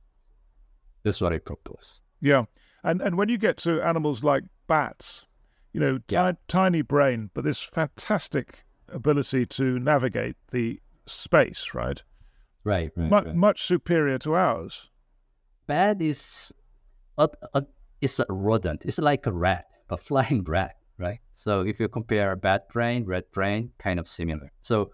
That's 1.02 1.20
what 1.20 1.32
I 1.32 1.38
propose. 1.38 2.02
Yeah, 2.20 2.44
and 2.84 3.00
and 3.00 3.16
when 3.16 3.28
you 3.28 3.38
get 3.38 3.56
to 3.58 3.80
animals 3.82 4.22
like 4.22 4.44
bats, 4.68 5.26
you 5.72 5.80
know, 5.80 5.98
Yeah. 6.08 6.32
tiny 6.48 6.82
brain, 6.82 7.30
but 7.34 7.44
this 7.44 7.62
fantastic 7.62 8.64
ability 8.88 9.46
to 9.46 9.78
navigate 9.78 10.36
the 10.50 10.80
space, 11.06 11.74
right? 11.74 12.02
Right, 12.64 12.92
right. 12.96 13.26
Mu- 13.26 13.34
Much 13.34 13.62
superior 13.64 14.18
to 14.18 14.34
ours. 14.34 14.90
Bat 15.66 16.00
is 16.02 16.52
a, 17.18 17.28
a, 17.54 17.64
it's 18.00 18.20
a 18.20 18.26
rodent. 18.28 18.84
It's 18.84 18.98
like 18.98 19.26
a 19.26 19.32
rat, 19.32 19.64
a 19.90 19.96
flying 19.96 20.44
rat, 20.44 20.76
right? 20.98 21.18
So 21.34 21.62
if 21.62 21.80
you 21.80 21.88
compare 21.88 22.32
a 22.32 22.36
bat 22.36 22.68
brain, 22.68 23.04
rat 23.04 23.30
brain, 23.32 23.70
kind 23.78 23.98
of 23.98 24.06
similar. 24.06 24.52
So 24.60 24.90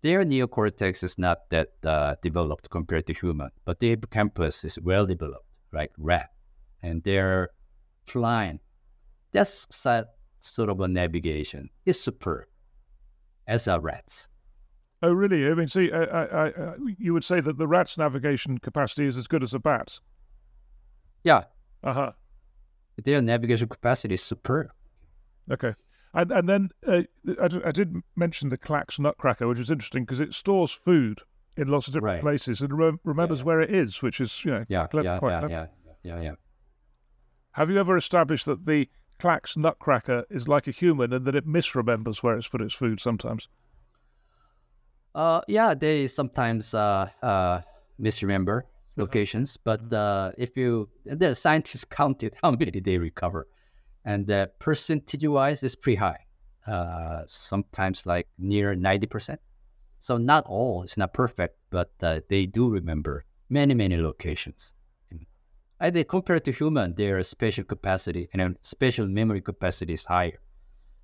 their 0.00 0.24
neocortex 0.24 1.04
is 1.04 1.18
not 1.18 1.48
that 1.50 1.68
uh, 1.84 2.16
developed 2.22 2.70
compared 2.70 3.06
to 3.06 3.12
human, 3.12 3.50
but 3.64 3.78
the 3.80 3.90
hippocampus 3.90 4.64
is 4.64 4.78
well 4.80 5.06
developed, 5.06 5.46
right? 5.72 5.90
Rat, 5.98 6.30
and 6.82 7.02
they're 7.04 7.50
flying. 8.06 8.60
That's 9.32 9.66
sort 10.40 10.68
of 10.68 10.80
a 10.80 10.88
navigation. 10.88 11.70
is 11.86 12.00
superb, 12.02 12.46
as 13.46 13.68
are 13.68 13.80
rats. 13.80 14.28
Oh, 15.04 15.12
really? 15.12 15.48
I 15.48 15.54
mean, 15.54 15.68
see, 15.68 15.90
I, 15.90 16.02
I, 16.04 16.24
I, 16.24 16.50
uh, 16.50 16.74
you 16.98 17.12
would 17.12 17.24
say 17.24 17.40
that 17.40 17.58
the 17.58 17.66
rat's 17.66 17.98
navigation 17.98 18.58
capacity 18.58 19.06
is 19.06 19.16
as 19.16 19.26
good 19.26 19.42
as 19.42 19.52
a 19.54 19.58
bat's. 19.58 20.00
Yeah, 21.24 21.44
Uh 21.82 21.92
huh. 21.92 22.12
their 23.04 23.20
navigation 23.22 23.68
capacity 23.68 24.14
is 24.14 24.22
superb. 24.22 24.68
Okay. 25.50 25.74
And 26.14 26.30
and 26.30 26.48
then 26.48 26.68
uh, 26.86 27.02
I, 27.40 27.48
d- 27.48 27.60
I 27.64 27.72
did 27.72 27.94
mention 28.16 28.50
the 28.50 28.58
Clark's 28.58 28.98
Nutcracker, 28.98 29.48
which 29.48 29.58
is 29.58 29.70
interesting 29.70 30.04
because 30.04 30.20
it 30.20 30.34
stores 30.34 30.70
food 30.72 31.20
in 31.56 31.68
lots 31.68 31.86
of 31.86 31.94
different 31.94 32.14
Right. 32.14 32.20
places 32.20 32.60
and 32.60 32.76
rem- 32.78 33.00
remembers 33.04 33.40
yeah. 33.40 33.44
where 33.44 33.60
it 33.60 33.70
is, 33.70 34.02
which 34.02 34.20
is 34.20 34.44
you 34.44 34.50
know 34.50 34.64
Yeah, 34.68 34.86
clever, 34.86 35.06
yeah, 35.08 35.18
quite 35.18 35.30
yeah, 35.32 35.38
clever. 35.40 35.52
yeah, 35.52 36.16
yeah, 36.16 36.20
yeah. 36.22 36.34
Have 37.52 37.70
you 37.70 37.78
ever 37.78 37.96
established 37.96 38.46
that 38.46 38.64
the 38.66 38.88
Clark's 39.18 39.56
Nutcracker 39.56 40.24
is 40.30 40.48
like 40.48 40.66
a 40.66 40.70
human 40.70 41.12
and 41.12 41.24
that 41.26 41.34
it 41.34 41.46
misremembers 41.46 42.22
where 42.22 42.36
it's 42.36 42.48
put 42.48 42.60
its 42.62 42.74
food 42.74 42.98
sometimes? 43.00 43.48
Uh, 45.14 45.40
yeah, 45.48 45.74
they 45.74 46.06
sometimes 46.06 46.72
uh, 46.74 47.08
uh, 47.22 47.60
misremember 47.98 48.64
locations, 48.96 49.56
but 49.58 49.92
uh, 49.92 50.32
if 50.38 50.56
you 50.56 50.88
the 51.04 51.34
scientists 51.34 51.84
counted 51.90 52.34
how 52.42 52.50
many 52.50 52.80
they 52.80 52.98
recover, 52.98 53.46
and 54.04 54.26
the 54.26 54.50
percentage-wise 54.58 55.62
is 55.62 55.76
pretty 55.76 55.96
high. 55.96 56.26
Uh, 56.66 57.24
sometimes 57.26 58.06
like 58.06 58.28
near 58.38 58.74
ninety 58.74 59.06
percent. 59.06 59.40
So 59.98 60.16
not 60.16 60.44
all, 60.46 60.82
it's 60.82 60.96
not 60.96 61.12
perfect, 61.12 61.56
but 61.70 61.90
uh, 62.02 62.20
they 62.28 62.46
do 62.46 62.70
remember 62.70 63.24
many 63.48 63.74
many 63.74 63.96
locations. 63.96 64.74
I 65.80 65.90
think 65.90 66.08
compared 66.08 66.44
to 66.44 66.52
human, 66.52 66.94
their 66.94 67.20
spatial 67.24 67.64
capacity 67.64 68.28
and 68.32 68.56
spatial 68.62 69.08
memory 69.08 69.40
capacity 69.40 69.94
is 69.94 70.04
higher 70.04 70.38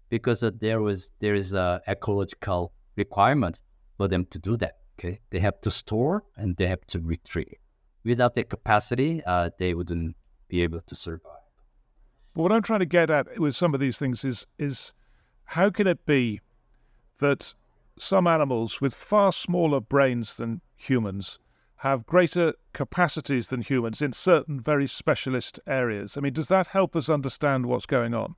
because 0.09 0.45
there 0.61 0.81
was 0.81 1.11
there 1.19 1.35
is 1.35 1.53
a 1.55 1.83
ecological 1.89 2.73
requirement 2.97 3.61
for 3.97 4.07
them 4.07 4.25
to 4.27 4.39
do 4.39 4.57
that. 4.59 4.77
Okay, 4.99 5.19
they 5.31 5.41
have 5.41 5.61
to 5.63 5.71
store 5.71 6.23
and 6.37 6.57
they 6.57 6.67
have 6.67 6.87
to 6.89 7.01
retrieve. 7.01 7.59
Without 8.05 8.35
that 8.37 8.49
capacity, 8.49 9.23
uh, 9.27 9.51
they 9.59 9.75
wouldn't 9.75 10.17
be 10.49 10.63
able 10.63 10.81
to 10.81 10.95
survive. 10.95 11.38
But 12.35 12.43
what 12.43 12.53
I'm 12.53 12.63
trying 12.63 12.81
to 12.81 12.87
get 12.87 13.11
at 13.11 13.39
with 13.39 13.55
some 13.57 13.75
of 13.75 13.81
these 13.81 13.99
things 13.99 14.25
is 14.25 14.47
is 14.59 14.93
how 15.45 15.71
can 15.71 15.87
it 15.87 16.05
be 16.05 16.41
that 17.19 17.55
some 17.99 18.27
animals 18.27 18.81
with 18.81 18.95
far 18.95 19.33
smaller 19.33 19.81
brains 19.81 20.37
than 20.37 20.61
humans 20.77 21.39
have 21.77 22.07
greater 22.07 22.55
capacities 22.73 23.49
than 23.49 23.63
humans 23.63 24.03
in 24.03 24.13
certain 24.13 24.61
very 24.61 24.87
specialist 24.87 25.59
areas? 25.67 26.17
I 26.17 26.21
mean, 26.21 26.33
does 26.33 26.49
that 26.49 26.69
help 26.69 26.95
us 26.95 27.09
understand 27.09 27.67
what's 27.67 27.87
going 27.87 28.15
on? 28.15 28.35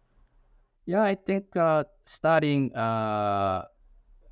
Yeah, 0.87 1.03
I 1.03 1.14
think 1.14 1.57
uh, 1.57 1.85
studying 2.05 2.74
uh, 2.74 3.64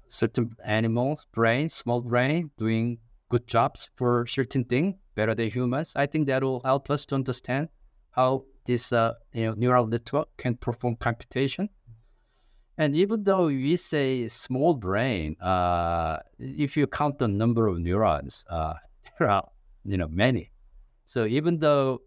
certain 0.08 0.50
animals' 0.64 1.26
brain, 1.32 1.68
small 1.68 2.00
brain, 2.00 2.50
doing 2.56 2.98
good 3.28 3.46
jobs 3.46 3.90
for 3.96 4.26
certain 4.26 4.64
thing 4.64 4.98
better 5.14 5.34
than 5.34 5.50
humans. 5.50 5.92
I 5.96 6.06
think 6.06 6.26
that 6.26 6.42
will 6.42 6.60
help 6.64 6.90
us 6.90 7.04
to 7.06 7.14
understand 7.14 7.68
how 8.12 8.44
this 8.68 8.92
uh, 8.92 9.14
you 9.32 9.46
know 9.46 9.54
neural 9.54 9.86
network 9.86 10.28
can 10.36 10.54
perform 10.54 10.94
computation. 10.96 11.68
And 12.76 12.94
even 12.94 13.24
though 13.24 13.46
we 13.46 13.74
say 13.74 14.28
small 14.28 14.74
brain, 14.74 15.34
uh, 15.40 16.18
if 16.38 16.76
you 16.76 16.86
count 16.86 17.18
the 17.18 17.26
number 17.26 17.66
of 17.66 17.80
neurons, 17.80 18.44
uh, 18.48 18.74
there 19.18 19.28
are 19.28 19.48
you 19.84 19.96
know 19.96 20.06
many. 20.08 20.52
So 21.06 21.24
even 21.24 21.58
though 21.58 22.02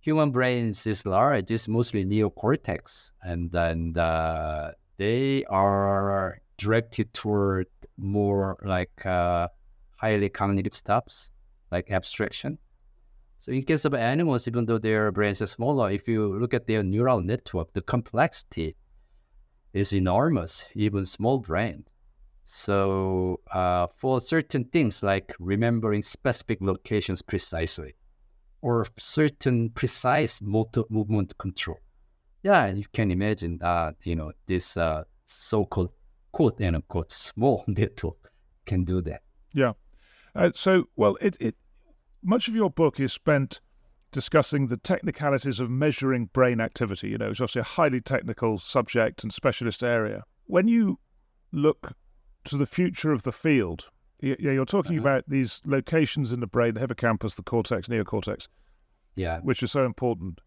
human 0.00 0.30
brains 0.30 0.86
is 0.86 1.04
large, 1.04 1.50
it's 1.50 1.68
mostly 1.68 2.04
neocortex, 2.04 3.10
and 3.22 3.50
then 3.50 3.92
uh, 3.98 4.72
they 4.96 5.44
are 5.50 6.40
directed 6.56 7.12
toward 7.12 7.66
more 7.98 8.56
like 8.64 9.04
uh, 9.04 9.48
highly 9.96 10.28
cognitive 10.28 10.74
stuffs 10.74 11.32
like 11.72 11.90
abstraction. 11.90 12.56
So 13.42 13.50
in 13.50 13.64
case 13.64 13.84
of 13.84 13.92
animals, 13.92 14.46
even 14.46 14.66
though 14.66 14.78
their 14.78 15.10
brains 15.10 15.42
are 15.42 15.48
smaller, 15.48 15.90
if 15.90 16.06
you 16.06 16.38
look 16.38 16.54
at 16.54 16.68
their 16.68 16.84
neural 16.84 17.20
network, 17.20 17.72
the 17.72 17.82
complexity 17.82 18.76
is 19.72 19.92
enormous, 19.92 20.64
even 20.76 21.04
small 21.04 21.40
brain. 21.40 21.84
So 22.44 23.40
uh, 23.50 23.88
for 23.88 24.20
certain 24.20 24.62
things 24.66 25.02
like 25.02 25.34
remembering 25.40 26.02
specific 26.02 26.58
locations 26.60 27.20
precisely, 27.20 27.96
or 28.60 28.86
certain 28.96 29.70
precise 29.70 30.40
motor 30.40 30.84
movement 30.88 31.36
control, 31.38 31.80
yeah, 32.44 32.66
you 32.68 32.84
can 32.92 33.10
imagine, 33.10 33.58
uh, 33.60 33.90
you 34.04 34.14
know, 34.14 34.30
this 34.46 34.76
uh, 34.76 35.02
so-called 35.26 35.90
quote 36.30 36.60
unquote 36.60 37.10
small 37.10 37.64
network 37.66 38.32
can 38.66 38.84
do 38.84 39.02
that. 39.02 39.22
Yeah. 39.52 39.72
Uh, 40.32 40.52
so, 40.54 40.84
well, 40.94 41.18
it, 41.20 41.36
it 41.40 41.56
much 42.22 42.48
of 42.48 42.54
your 42.54 42.70
book 42.70 43.00
is 43.00 43.12
spent 43.12 43.60
discussing 44.12 44.68
the 44.68 44.76
technicalities 44.76 45.58
of 45.58 45.70
measuring 45.70 46.26
brain 46.26 46.60
activity. 46.60 47.08
You 47.08 47.18
know, 47.18 47.30
it's 47.30 47.40
obviously 47.40 47.60
a 47.60 47.64
highly 47.64 48.00
technical 48.00 48.58
subject 48.58 49.22
and 49.22 49.32
specialist 49.32 49.82
area. 49.82 50.22
When 50.44 50.68
you 50.68 50.98
look 51.50 51.92
to 52.44 52.56
the 52.56 52.66
future 52.66 53.12
of 53.12 53.22
the 53.22 53.32
field, 53.32 53.88
you, 54.20 54.36
you're 54.38 54.64
talking 54.64 54.98
uh-huh. 54.98 55.08
about 55.08 55.24
these 55.28 55.60
locations 55.64 56.32
in 56.32 56.40
the 56.40 56.46
brain, 56.46 56.74
the 56.74 56.80
hippocampus, 56.80 57.34
the 57.34 57.42
cortex, 57.42 57.88
neocortex, 57.88 58.48
yeah, 59.16 59.40
which 59.40 59.62
is 59.62 59.72
so 59.72 59.84
important. 59.84 60.40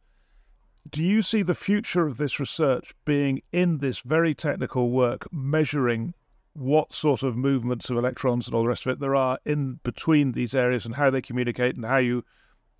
Do 0.90 1.04
you 1.04 1.24
see 1.24 1.42
the 1.42 1.56
future 1.56 2.06
of 2.06 2.18
this 2.18 2.40
research 2.40 2.94
being 3.06 3.42
in 3.52 3.80
this 3.80 4.00
very 4.00 4.36
technical 4.36 4.92
work, 4.92 5.28
measuring 5.32 6.14
what 6.56 6.94
sort 6.94 7.22
of 7.22 7.36
movements 7.36 7.90
of 7.90 7.98
electrons 7.98 8.48
and 8.48 8.56
all 8.56 8.64
the 8.64 8.70
rest 8.70 8.86
of 8.86 8.94
it 8.94 9.00
there 9.02 9.16
are 9.16 9.38
in 9.46 9.80
between 9.84 10.32
these 10.32 10.56
areas 10.56 10.86
and 10.86 10.96
how 10.96 11.10
they 11.10 11.22
communicate 11.22 11.76
and 11.76 11.86
how 11.86 11.98
you 11.98 12.24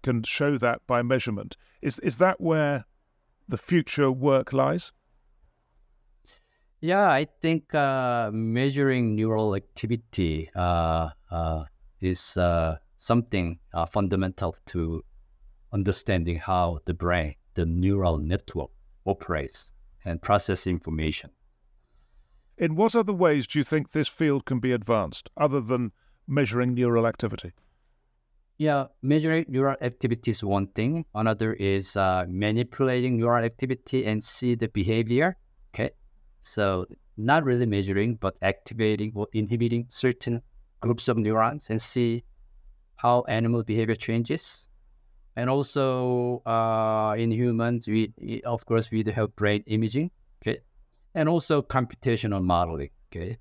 can 0.02 0.24
show 0.24 0.58
that 0.58 0.82
by 0.88 1.02
measurement. 1.02 1.58
Is 1.82 2.00
is 2.00 2.18
that 2.18 2.40
where 2.40 2.86
the 3.48 3.58
future 3.58 4.12
work 4.12 4.54
lies? 4.54 4.94
Yeah, 6.80 7.10
I 7.10 7.26
think 7.42 7.74
uh, 7.76 8.32
measuring 8.32 9.16
neural 9.16 9.56
activity 9.56 10.50
uh, 10.56 11.10
uh, 11.32 11.66
is 12.00 12.38
uh, 12.38 12.78
something 12.98 13.60
uh, 13.74 13.88
fundamental 13.88 14.56
to 14.68 15.04
understanding 15.74 16.38
how 16.38 16.80
the 16.86 16.94
brain, 16.94 17.36
the 17.56 17.66
neural 17.66 18.20
network, 18.20 18.70
operates 19.06 19.72
and 20.06 20.22
process 20.22 20.68
information. 20.68 21.30
In 22.58 22.76
what 22.76 22.96
other 22.96 23.12
ways 23.12 23.48
do 23.48 23.60
you 23.60 23.64
think 23.64 23.92
this 23.92 24.08
field 24.08 24.46
can 24.46 24.60
be 24.60 24.72
advanced 24.72 25.30
other 25.36 25.60
than 25.60 25.92
measuring 26.26 26.74
neural 26.74 27.06
activity? 27.06 27.52
Yeah, 28.58 28.86
measuring 29.02 29.46
neural 29.50 29.76
activity 29.82 30.32
is 30.32 30.42
one 30.42 30.68
thing. 30.68 31.06
Another 31.14 31.54
is 31.54 31.98
uh, 31.98 32.26
manipulating 32.30 33.18
neural 33.18 33.44
activity 33.44 34.06
and 34.06 34.24
see 34.24 34.56
the 34.56 34.70
behavior. 34.70 35.36
Okay, 35.74 35.90
so 36.40 36.86
not 37.18 37.44
really 37.44 37.66
measuring, 37.66 38.16
but 38.16 38.38
activating 38.42 39.12
or 39.16 39.28
inhibiting 39.34 39.88
certain 39.90 40.42
groups 40.80 41.10
of 41.10 41.18
neurons 41.18 41.70
and 41.70 41.82
see 41.82 42.24
how 42.96 43.26
animal 43.28 43.64
behavior 43.64 43.96
changes. 43.96 44.70
And 45.36 45.50
also 45.50 46.42
uh, 46.46 47.16
in 47.18 47.32
humans, 47.32 47.90
we 47.90 48.14
of 48.46 48.66
course 48.66 48.92
we 48.92 49.04
do 49.04 49.12
have 49.12 49.36
brain 49.36 49.62
imaging. 49.68 50.12
Okay, 50.42 50.60
and 51.16 51.28
also 51.28 51.62
computational 51.62 52.44
modeling. 52.44 52.90
Okay. 53.12 53.38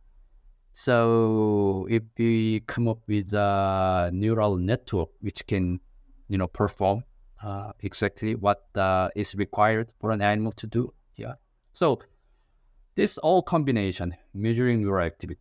So 0.72 1.86
if 1.90 2.02
we 2.16 2.60
come 2.60 2.88
up 2.88 2.98
with 3.06 3.32
a 3.34 4.10
neural 4.12 4.56
network 4.56 5.10
which 5.20 5.46
can, 5.46 5.80
you 6.28 6.38
know, 6.38 6.46
perform 6.46 7.04
uh, 7.42 7.72
exactly 7.80 8.34
what 8.34 8.64
uh, 8.74 9.10
is 9.14 9.34
required 9.34 9.92
for 10.00 10.10
an 10.10 10.22
animal 10.22 10.52
to 10.52 10.66
do, 10.66 10.92
yeah. 11.16 11.34
So 11.72 12.00
this 12.94 13.18
all 13.18 13.42
combination, 13.42 14.14
measuring 14.32 14.80
neural 14.82 15.04
activity, 15.04 15.40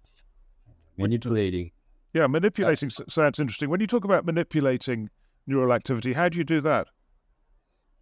manipulating. 0.98 1.72
Yeah, 2.13 2.28
manipulating 2.28 2.89
uh, 3.00 3.04
sounds 3.08 3.39
interesting. 3.39 3.69
When 3.69 3.80
you 3.80 3.88
talk 3.88 4.06
about 4.06 4.26
manipulating 4.26 5.10
neural 5.48 5.74
activity, 5.74 6.13
how 6.13 6.30
do 6.30 6.38
you 6.38 6.43
do 6.43 6.62
that? 6.62 6.88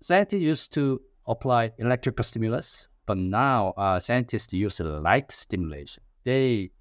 Scientists 0.02 0.42
used 0.42 0.74
to 0.74 1.02
apply 1.28 1.72
electrical 1.78 2.24
stimulus 2.24 2.88
but 3.06 3.18
now 3.18 3.74
uh, 3.78 4.00
scientists 4.00 4.54
use 4.54 4.80
light 4.80 5.32
stimulation. 5.32 6.04
They 6.24 6.72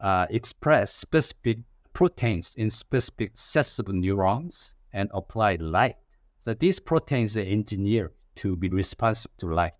uh, 0.00 0.26
express 0.30 0.92
specific 0.92 1.58
proteins 1.92 2.54
in 2.56 2.70
specific 2.70 3.32
sets 3.34 3.78
of 3.78 3.88
neurons 3.88 4.74
and 4.92 5.10
apply 5.12 5.56
light. 5.56 5.96
So 6.38 6.54
these 6.54 6.78
proteins 6.80 7.36
are 7.36 7.40
engineered 7.42 8.12
to 8.36 8.56
be 8.56 8.68
responsive 8.68 9.36
to 9.38 9.46
light. 9.52 9.72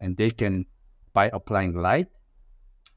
And 0.00 0.16
they 0.16 0.30
can, 0.30 0.66
by 1.14 1.30
applying 1.32 1.74
light, 1.74 2.08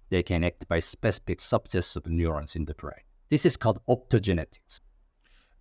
they 0.10 0.24
can 0.24 0.44
act 0.44 0.68
by 0.68 0.80
specific 0.80 1.40
subsets 1.40 1.96
of 1.96 2.06
neurons 2.08 2.56
in 2.56 2.66
the 2.66 2.74
brain. 2.74 3.02
This 3.30 3.46
is 3.46 3.56
called 3.56 3.80
optogenetics. 3.88 4.82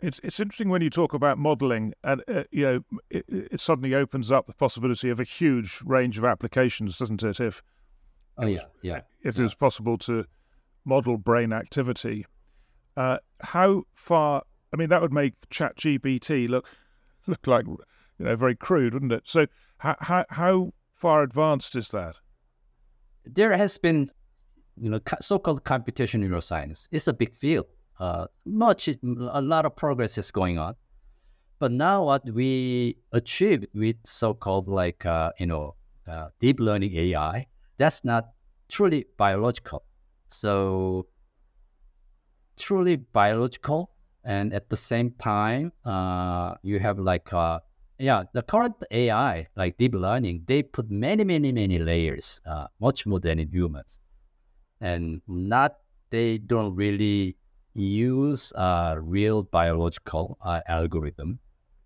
It's 0.01 0.21
it's 0.23 0.39
interesting 0.39 0.69
when 0.69 0.81
you 0.81 0.91
talk 0.91 1.13
about 1.13 1.39
modelling, 1.39 1.93
and 2.05 2.23
uh, 2.29 2.45
you 2.53 2.65
know, 2.65 2.99
it, 3.11 3.25
it, 3.29 3.61
suddenly 3.61 3.95
opens 3.95 4.31
up 4.31 4.47
the 4.47 4.55
possibility 4.55 5.11
of 5.11 5.19
a 5.19 5.25
huge 5.25 5.81
range 5.85 6.19
of 6.19 6.25
applications, 6.25 6.99
doesn't 6.99 7.23
it? 7.25 7.41
If 7.41 7.63
oh 8.37 8.47
yeah, 8.47 8.61
yeah, 8.81 9.01
if 9.23 9.35
yeah. 9.35 9.41
it 9.41 9.43
was 9.43 9.55
possible 9.57 9.99
to 9.99 10.25
model 10.85 11.19
brain 11.19 11.53
activity, 11.53 12.27
uh, 12.97 13.19
how 13.41 13.85
far? 13.95 14.43
I 14.73 14.77
mean, 14.77 14.89
that 14.91 15.03
would 15.03 15.13
make 15.13 15.35
ChatGPT 15.51 16.49
look 16.49 16.69
look 17.27 17.47
like 17.49 17.67
you 17.67 17.79
know 18.21 18.37
very 18.37 18.55
crude, 18.55 18.95
wouldn't 18.95 19.13
it? 19.13 19.23
So 19.25 19.47
how 19.79 19.97
how, 19.99 20.25
how 20.31 20.73
far 20.95 21.25
advanced 21.25 21.75
is 21.75 21.89
that? 21.89 22.15
There 23.25 23.57
has 23.57 23.77
been, 23.79 24.13
you 24.81 24.91
know, 24.91 25.01
so-called 25.21 25.65
computational 25.65 26.29
neuroscience. 26.29 26.89
It's 26.93 27.09
a 27.09 27.13
big 27.13 27.35
field 27.35 27.67
uh, 27.99 28.27
much, 28.45 28.89
a 28.89 29.41
lot 29.41 29.65
of 29.67 29.75
progress 29.77 30.19
is 30.19 30.31
going 30.31 30.59
on. 30.59 30.75
But 31.59 31.73
now 31.73 32.05
what 32.05 32.25
we 32.31 32.99
achieve 33.13 33.67
with 33.75 33.97
so-called 34.05 34.69
like, 34.69 35.05
uh, 35.05 35.33
you 35.39 35.47
know, 35.47 35.75
uh, 36.07 36.29
deep 36.39 36.61
learning 36.61 36.95
AI, 36.95 37.47
that's 37.79 38.05
not 38.05 38.29
truly 38.69 39.07
biological. 39.17 39.83
So 40.29 41.07
truly 42.57 42.97
biological 42.97 43.91
and 44.25 44.53
at 44.53 44.69
the 44.69 44.77
same 44.77 45.11
time, 45.19 45.73
uh, 45.85 46.55
you 46.63 46.79
have 46.79 46.99
like, 46.99 47.33
uh, 47.33 47.61
yeah, 47.99 48.25
the 48.33 48.43
current 48.43 48.77
AI, 48.93 49.49
like 49.57 49.77
deep 49.79 49.95
learning, 49.95 50.45
they 50.47 50.63
put 50.63 50.89
many, 50.91 51.25
many, 51.25 51.51
many 51.51 51.81
layers, 51.81 52.41
much 52.79 53.07
more 53.07 53.19
than 53.19 53.41
in 53.41 53.49
humans. 53.49 53.99
And 54.81 55.21
not, 55.27 55.79
they 56.11 56.39
don't 56.39 56.77
really 56.77 57.37
use 57.85 58.53
a 58.57 58.97
real 59.01 59.43
biological 59.43 60.39
uh, 60.43 60.61
algorithm 60.69 61.39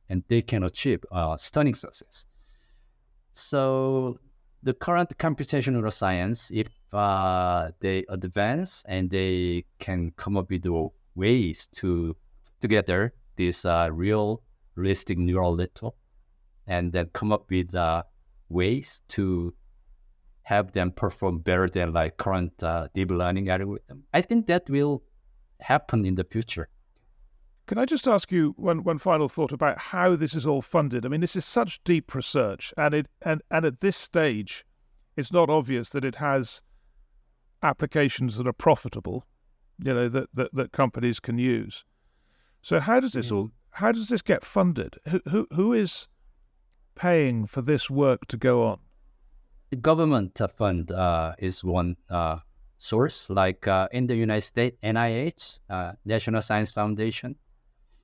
and 0.08 0.22
they 0.28 0.42
can 0.42 0.64
achieve 0.64 1.00
uh, 1.10 1.36
stunning 1.36 1.74
success. 1.74 2.26
So 3.32 4.18
the 4.62 4.74
current 4.74 5.16
computational 5.18 5.92
science, 5.92 6.50
if 6.52 6.68
uh, 6.92 7.70
they 7.80 8.04
advance 8.08 8.84
and 8.88 9.10
they 9.10 9.64
can 9.78 10.12
come 10.16 10.36
up 10.36 10.50
with 10.50 10.66
ways 11.14 11.66
to 11.74 12.16
together 12.60 13.12
this 13.36 13.64
uh, 13.64 13.88
real 13.90 14.42
realistic 14.76 15.18
neural 15.18 15.56
network 15.56 15.94
and 16.66 16.92
then 16.92 17.06
come 17.12 17.32
up 17.32 17.50
with 17.50 17.74
uh, 17.74 18.02
ways 18.48 19.02
to 19.08 19.52
have 20.42 20.72
them 20.72 20.90
perform 20.90 21.38
better 21.38 21.68
than 21.68 21.92
like 21.92 22.16
current 22.16 22.52
uh, 22.62 22.88
deep 22.94 23.10
learning 23.10 23.48
algorithm. 23.48 24.04
I 24.12 24.20
think 24.20 24.46
that 24.46 24.68
will 24.68 25.02
happen 25.62 26.04
in 26.04 26.14
the 26.14 26.24
future. 26.24 26.68
Can 27.66 27.78
I 27.78 27.84
just 27.84 28.08
ask 28.08 28.32
you 28.32 28.54
one, 28.56 28.82
one 28.82 28.98
final 28.98 29.28
thought 29.28 29.52
about 29.52 29.78
how 29.78 30.16
this 30.16 30.34
is 30.34 30.46
all 30.46 30.62
funded? 30.62 31.06
I 31.06 31.08
mean, 31.08 31.20
this 31.20 31.36
is 31.36 31.44
such 31.44 31.82
deep 31.84 32.14
research, 32.14 32.74
and 32.76 32.92
it 32.92 33.06
and, 33.22 33.40
and 33.50 33.64
at 33.64 33.80
this 33.80 33.96
stage, 33.96 34.64
it's 35.16 35.32
not 35.32 35.48
obvious 35.48 35.90
that 35.90 36.04
it 36.04 36.16
has 36.16 36.62
applications 37.62 38.36
that 38.36 38.46
are 38.46 38.52
profitable, 38.52 39.24
you 39.78 39.94
know, 39.94 40.08
that, 40.08 40.28
that, 40.34 40.52
that 40.52 40.72
companies 40.72 41.20
can 41.20 41.38
use. 41.38 41.84
So 42.62 42.80
how 42.80 43.00
does 43.00 43.12
this 43.12 43.30
all 43.30 43.50
how 43.70 43.92
does 43.92 44.08
this 44.08 44.22
get 44.22 44.44
funded? 44.44 44.96
Who 45.08 45.20
who, 45.30 45.46
who 45.52 45.72
is 45.72 46.08
paying 46.94 47.46
for 47.46 47.62
this 47.62 47.88
work 47.88 48.26
to 48.26 48.36
go 48.36 48.64
on? 48.64 48.80
The 49.70 49.76
government 49.76 50.38
fund 50.56 50.90
uh, 50.90 51.34
is 51.38 51.64
one 51.64 51.96
uh, 52.10 52.40
source, 52.82 53.30
like 53.30 53.68
uh, 53.68 53.88
in 53.92 54.06
the 54.06 54.16
United 54.16 54.46
States, 54.46 54.76
NIH, 54.82 55.60
uh, 55.70 55.92
National 56.04 56.42
Science 56.42 56.72
Foundation, 56.72 57.36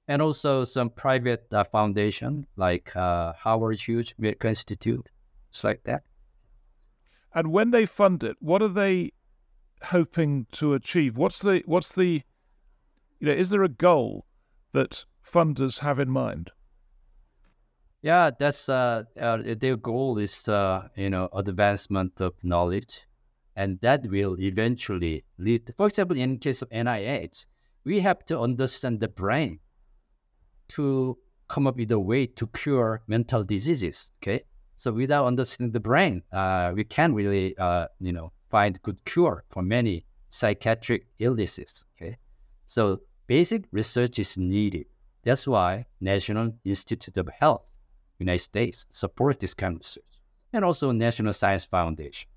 and 0.07 0.23
also 0.23 0.64
some 0.64 0.88
private 0.88 1.53
uh, 1.53 1.64
foundation 1.64 2.47
like 2.57 2.95
uh, 2.95 3.33
Howard 3.33 3.81
Hughes 3.81 4.14
Medical 4.19 4.51
Institute, 4.51 5.11
it's 5.51 5.64
like 5.64 5.83
that. 5.85 6.03
And 7.35 7.53
when 7.53 7.73
they 7.73 7.87
fund 7.87 8.23
it, 8.23 8.37
what 8.41 8.62
are 8.62 8.69
they 8.69 9.12
hoping 9.83 10.47
to 10.53 10.75
achieve? 10.75 11.17
What's 11.17 11.43
the 11.43 11.62
what's 11.67 11.95
the 11.95 12.23
you 13.21 13.27
know 13.27 13.33
is 13.33 13.51
there 13.51 13.64
a 13.64 13.69
goal 13.69 14.27
that 14.73 15.05
funders 15.25 15.81
have 15.81 15.99
in 15.99 16.11
mind? 16.11 16.51
Yeah, 18.01 18.31
that's 18.31 18.69
uh, 18.69 19.05
uh, 19.21 19.38
their 19.59 19.77
goal 19.77 20.19
is 20.19 20.49
uh, 20.49 20.88
you 20.95 21.11
know 21.11 21.29
advancement 21.33 22.21
of 22.21 22.33
knowledge, 22.45 23.08
and 23.59 23.81
that 23.81 24.07
will 24.07 24.37
eventually 24.38 25.25
lead. 25.37 25.66
To, 25.66 25.73
for 25.73 25.88
example, 25.88 26.16
in 26.16 26.38
case 26.38 26.62
of 26.62 26.71
NIH, 26.71 27.44
we 27.85 27.99
have 27.99 28.25
to 28.27 28.38
understand 28.38 29.01
the 29.01 29.09
brain 29.09 29.59
to 30.68 31.18
come 31.49 31.66
up 31.66 31.77
with 31.77 31.90
a 31.90 31.99
way 31.99 32.27
to 32.27 32.47
cure 32.49 33.03
mental 33.09 33.42
diseases. 33.42 34.11
Okay, 34.23 34.44
so 34.77 34.92
without 34.92 35.27
understanding 35.27 35.73
the 35.73 35.81
brain, 35.81 36.23
uh, 36.33 36.71
we 36.73 36.85
can't 36.85 37.14
really 37.14 37.59
uh, 37.59 37.88
you 38.01 38.12
know 38.12 38.31
find 38.49 38.81
good 38.83 39.05
cure 39.05 39.44
for 39.51 39.61
many 39.61 40.05
psychiatric 40.31 41.09
illnesses. 41.18 41.85
Okay, 41.97 42.16
so 42.64 43.01
basic 43.27 43.64
research 43.73 44.21
is 44.21 44.37
needed. 44.37 44.87
That's 45.25 45.49
why 45.49 45.87
National 46.01 46.53
Institute 46.64 47.16
of 47.16 47.29
Health 47.29 47.62
United 48.21 48.44
States 48.44 48.87
support 48.90 49.40
this 49.40 49.53
kind 49.53 49.75
of 49.75 49.81
research, 49.81 50.21
and 50.53 50.64
also 50.64 50.92
National 50.92 51.33
Science 51.33 51.64
Foundation, 51.64 52.29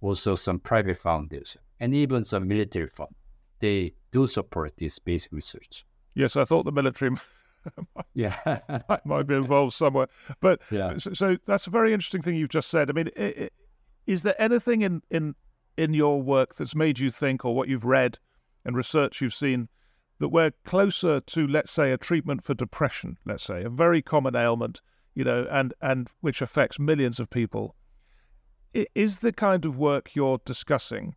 also 0.00 0.34
some 0.34 0.58
private 0.58 0.96
foundation, 0.96 1.60
and 1.78 1.94
even 1.94 2.24
some 2.24 2.48
military 2.48 2.86
fund. 2.86 3.14
They 3.60 3.94
do 4.10 4.26
support 4.26 4.76
this 4.76 4.98
basic 4.98 5.32
research. 5.32 5.84
Yes, 6.14 6.36
I 6.36 6.44
thought 6.44 6.64
the 6.64 6.72
military 6.72 7.16
yeah 8.14 8.60
might, 8.88 9.06
might, 9.06 9.26
be 9.26 9.34
involved 9.34 9.74
somewhere. 9.74 10.08
But 10.40 10.60
yeah. 10.70 10.96
so, 10.96 11.12
so, 11.12 11.36
that's 11.46 11.66
a 11.66 11.70
very 11.70 11.92
interesting 11.92 12.22
thing 12.22 12.36
you've 12.36 12.48
just 12.48 12.70
said. 12.70 12.88
I 12.90 12.92
mean, 12.92 13.08
it, 13.08 13.36
it, 13.36 13.52
is 14.06 14.22
there 14.22 14.40
anything 14.40 14.82
in, 14.82 15.02
in 15.10 15.34
in 15.76 15.94
your 15.94 16.20
work 16.22 16.56
that's 16.56 16.74
made 16.74 16.98
you 16.98 17.10
think, 17.10 17.44
or 17.44 17.54
what 17.54 17.68
you've 17.68 17.84
read 17.84 18.18
and 18.64 18.76
research 18.76 19.20
you've 19.20 19.34
seen, 19.34 19.68
that 20.18 20.28
we're 20.28 20.52
closer 20.64 21.20
to, 21.20 21.46
let's 21.46 21.72
say, 21.72 21.92
a 21.92 21.96
treatment 21.96 22.44
for 22.44 22.54
depression, 22.54 23.16
let's 23.24 23.42
say, 23.42 23.62
a 23.64 23.70
very 23.70 24.02
common 24.02 24.36
ailment, 24.36 24.82
you 25.14 25.24
know, 25.24 25.46
and, 25.50 25.72
and 25.80 26.10
which 26.20 26.42
affects 26.42 26.78
millions 26.78 27.18
of 27.18 27.30
people. 27.30 27.74
Is 28.72 29.18
the 29.18 29.32
kind 29.32 29.64
of 29.64 29.78
work 29.78 30.14
you're 30.14 30.40
discussing 30.44 31.16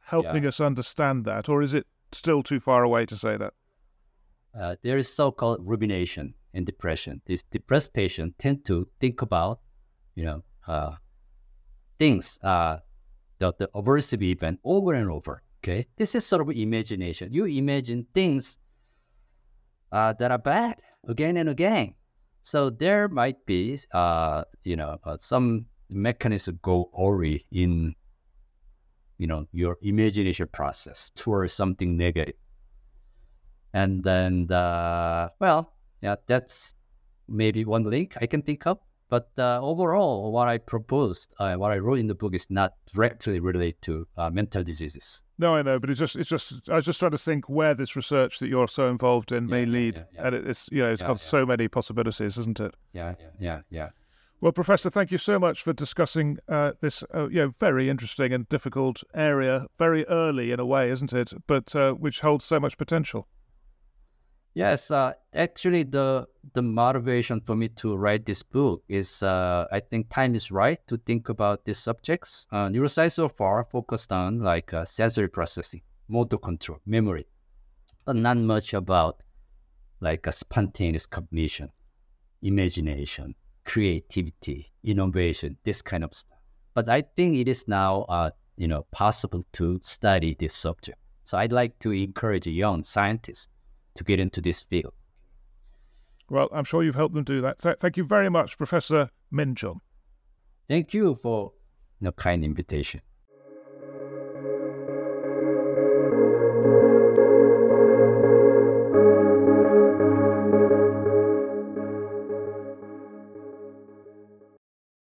helping 0.00 0.44
yeah. 0.44 0.48
us 0.48 0.60
understand 0.60 1.24
that, 1.26 1.48
or 1.48 1.62
is 1.62 1.74
it 1.74 1.86
still 2.12 2.42
too 2.42 2.58
far 2.58 2.82
away 2.82 3.04
to 3.04 3.14
say 3.14 3.36
that? 3.36 3.52
Uh, 4.58 4.74
there 4.82 4.96
is 4.96 5.14
so-called 5.14 5.60
rumination 5.68 6.32
in 6.54 6.64
depression. 6.64 7.20
These 7.26 7.42
depressed 7.44 7.92
patients 7.92 8.34
tend 8.38 8.64
to 8.64 8.88
think 9.00 9.20
about, 9.20 9.60
you 10.14 10.24
know, 10.24 10.42
uh, 10.66 10.92
things, 11.98 12.38
uh, 12.42 12.78
the, 13.38 13.52
the 13.58 13.68
aversive 13.74 14.22
event 14.22 14.58
over 14.64 14.94
and 14.94 15.10
over. 15.10 15.42
Okay, 15.62 15.86
this 15.96 16.14
is 16.14 16.24
sort 16.24 16.40
of 16.40 16.50
imagination. 16.56 17.32
You 17.32 17.44
imagine 17.44 18.06
things 18.14 18.58
uh, 19.92 20.14
that 20.14 20.30
are 20.30 20.38
bad 20.38 20.80
again 21.06 21.36
and 21.36 21.50
again. 21.50 21.94
So 22.42 22.70
there 22.70 23.08
might 23.08 23.44
be, 23.44 23.78
uh, 23.92 24.44
you 24.64 24.76
know, 24.76 24.96
uh, 25.04 25.18
some 25.18 25.66
mechanism 25.90 26.58
go 26.62 26.90
awry 26.98 27.40
in, 27.50 27.94
you 29.18 29.26
know, 29.26 29.46
your 29.52 29.78
imagination 29.82 30.48
process 30.52 31.10
towards 31.14 31.52
something. 31.52 32.00
And 33.74 34.02
then, 34.02 34.50
uh, 34.50 35.28
well, 35.40 35.74
yeah, 36.00 36.16
that's 36.26 36.74
maybe 37.28 37.64
one 37.64 37.84
link 37.84 38.16
I 38.20 38.26
can 38.26 38.42
think 38.42 38.66
of. 38.66 38.78
But 39.10 39.30
uh, 39.38 39.58
overall, 39.62 40.32
what 40.32 40.48
I 40.48 40.58
proposed, 40.58 41.32
uh, 41.38 41.54
what 41.54 41.72
I 41.72 41.78
wrote 41.78 41.98
in 41.98 42.08
the 42.08 42.14
book, 42.14 42.34
is 42.34 42.46
not 42.50 42.74
directly 42.92 43.40
related 43.40 43.80
to 43.82 44.06
uh, 44.18 44.28
mental 44.28 44.62
diseases. 44.62 45.22
No, 45.38 45.54
I 45.54 45.62
know, 45.62 45.78
but 45.78 45.88
it's 45.88 45.98
just, 45.98 46.16
it's 46.16 46.28
just, 46.28 46.68
I 46.68 46.76
was 46.76 46.84
just 46.84 47.00
trying 47.00 47.12
to 47.12 47.18
think 47.18 47.48
where 47.48 47.72
this 47.72 47.96
research 47.96 48.38
that 48.40 48.48
you're 48.48 48.68
so 48.68 48.90
involved 48.90 49.32
in 49.32 49.44
yeah, 49.44 49.50
may 49.50 49.64
lead, 49.64 49.96
yeah, 49.96 50.02
yeah. 50.12 50.26
and 50.26 50.36
it's, 50.48 50.68
you 50.70 50.82
know, 50.82 50.90
it's 50.92 51.02
got 51.02 51.20
so 51.20 51.46
many 51.46 51.68
possibilities, 51.68 52.36
isn't 52.36 52.60
it? 52.60 52.74
Yeah, 52.92 53.14
yeah, 53.18 53.30
yeah, 53.38 53.60
yeah. 53.70 53.88
Well, 54.40 54.52
Professor, 54.52 54.88
thank 54.88 55.10
you 55.10 55.18
so 55.18 55.40
much 55.40 55.64
for 55.64 55.72
discussing 55.72 56.38
uh, 56.48 56.72
this, 56.80 57.02
uh, 57.12 57.28
you 57.28 57.40
know, 57.40 57.48
very 57.48 57.88
interesting 57.88 58.32
and 58.32 58.48
difficult 58.48 59.02
area, 59.12 59.66
very 59.76 60.06
early 60.06 60.52
in 60.52 60.60
a 60.60 60.66
way, 60.66 60.90
isn't 60.90 61.12
it? 61.12 61.32
But 61.48 61.74
uh, 61.74 61.94
which 61.94 62.20
holds 62.20 62.44
so 62.44 62.60
much 62.60 62.78
potential. 62.78 63.26
Yes, 64.54 64.92
uh, 64.92 65.14
actually, 65.34 65.82
the 65.82 66.26
the 66.52 66.62
motivation 66.62 67.40
for 67.40 67.56
me 67.56 67.68
to 67.80 67.96
write 67.96 68.26
this 68.26 68.44
book 68.44 68.82
is 68.88 69.24
uh, 69.24 69.66
I 69.72 69.80
think 69.80 70.08
time 70.08 70.36
is 70.36 70.52
right 70.52 70.78
to 70.86 70.96
think 70.98 71.28
about 71.28 71.64
these 71.64 71.78
subjects. 71.78 72.46
Uh, 72.52 72.68
neuroscience 72.68 73.12
so 73.12 73.28
far 73.28 73.64
focused 73.64 74.12
on 74.12 74.40
like 74.40 74.72
sensory 74.84 75.28
processing, 75.28 75.82
motor 76.08 76.38
control, 76.38 76.78
memory, 76.86 77.26
but 78.04 78.14
not 78.14 78.36
much 78.36 78.72
about 78.72 79.20
like 80.00 80.28
a 80.28 80.32
spontaneous 80.32 81.06
cognition, 81.06 81.70
imagination, 82.42 83.34
creativity, 83.68 84.72
innovation, 84.82 85.56
this 85.64 85.82
kind 85.82 86.02
of 86.02 86.14
stuff. 86.14 86.38
But 86.74 86.88
I 86.88 87.02
think 87.02 87.36
it 87.36 87.48
is 87.48 87.68
now, 87.68 88.02
uh, 88.08 88.30
you 88.56 88.66
know, 88.66 88.86
possible 88.90 89.42
to 89.52 89.78
study 89.82 90.34
this 90.38 90.54
subject. 90.54 90.98
So 91.24 91.36
I'd 91.36 91.52
like 91.52 91.78
to 91.80 91.92
encourage 91.92 92.46
young 92.46 92.82
scientists 92.82 93.48
to 93.94 94.04
get 94.04 94.18
into 94.18 94.40
this 94.40 94.62
field. 94.62 94.94
Well, 96.30 96.48
I'm 96.52 96.64
sure 96.64 96.82
you've 96.82 96.94
helped 96.94 97.14
them 97.14 97.24
do 97.24 97.40
that. 97.42 97.60
Th- 97.60 97.76
thank 97.78 97.96
you 97.96 98.04
very 98.04 98.30
much, 98.30 98.56
Professor 98.56 99.10
Min 99.30 99.54
Thank 100.68 100.94
you 100.94 101.14
for 101.14 101.52
the 102.00 102.12
kind 102.12 102.44
invitation. 102.44 103.02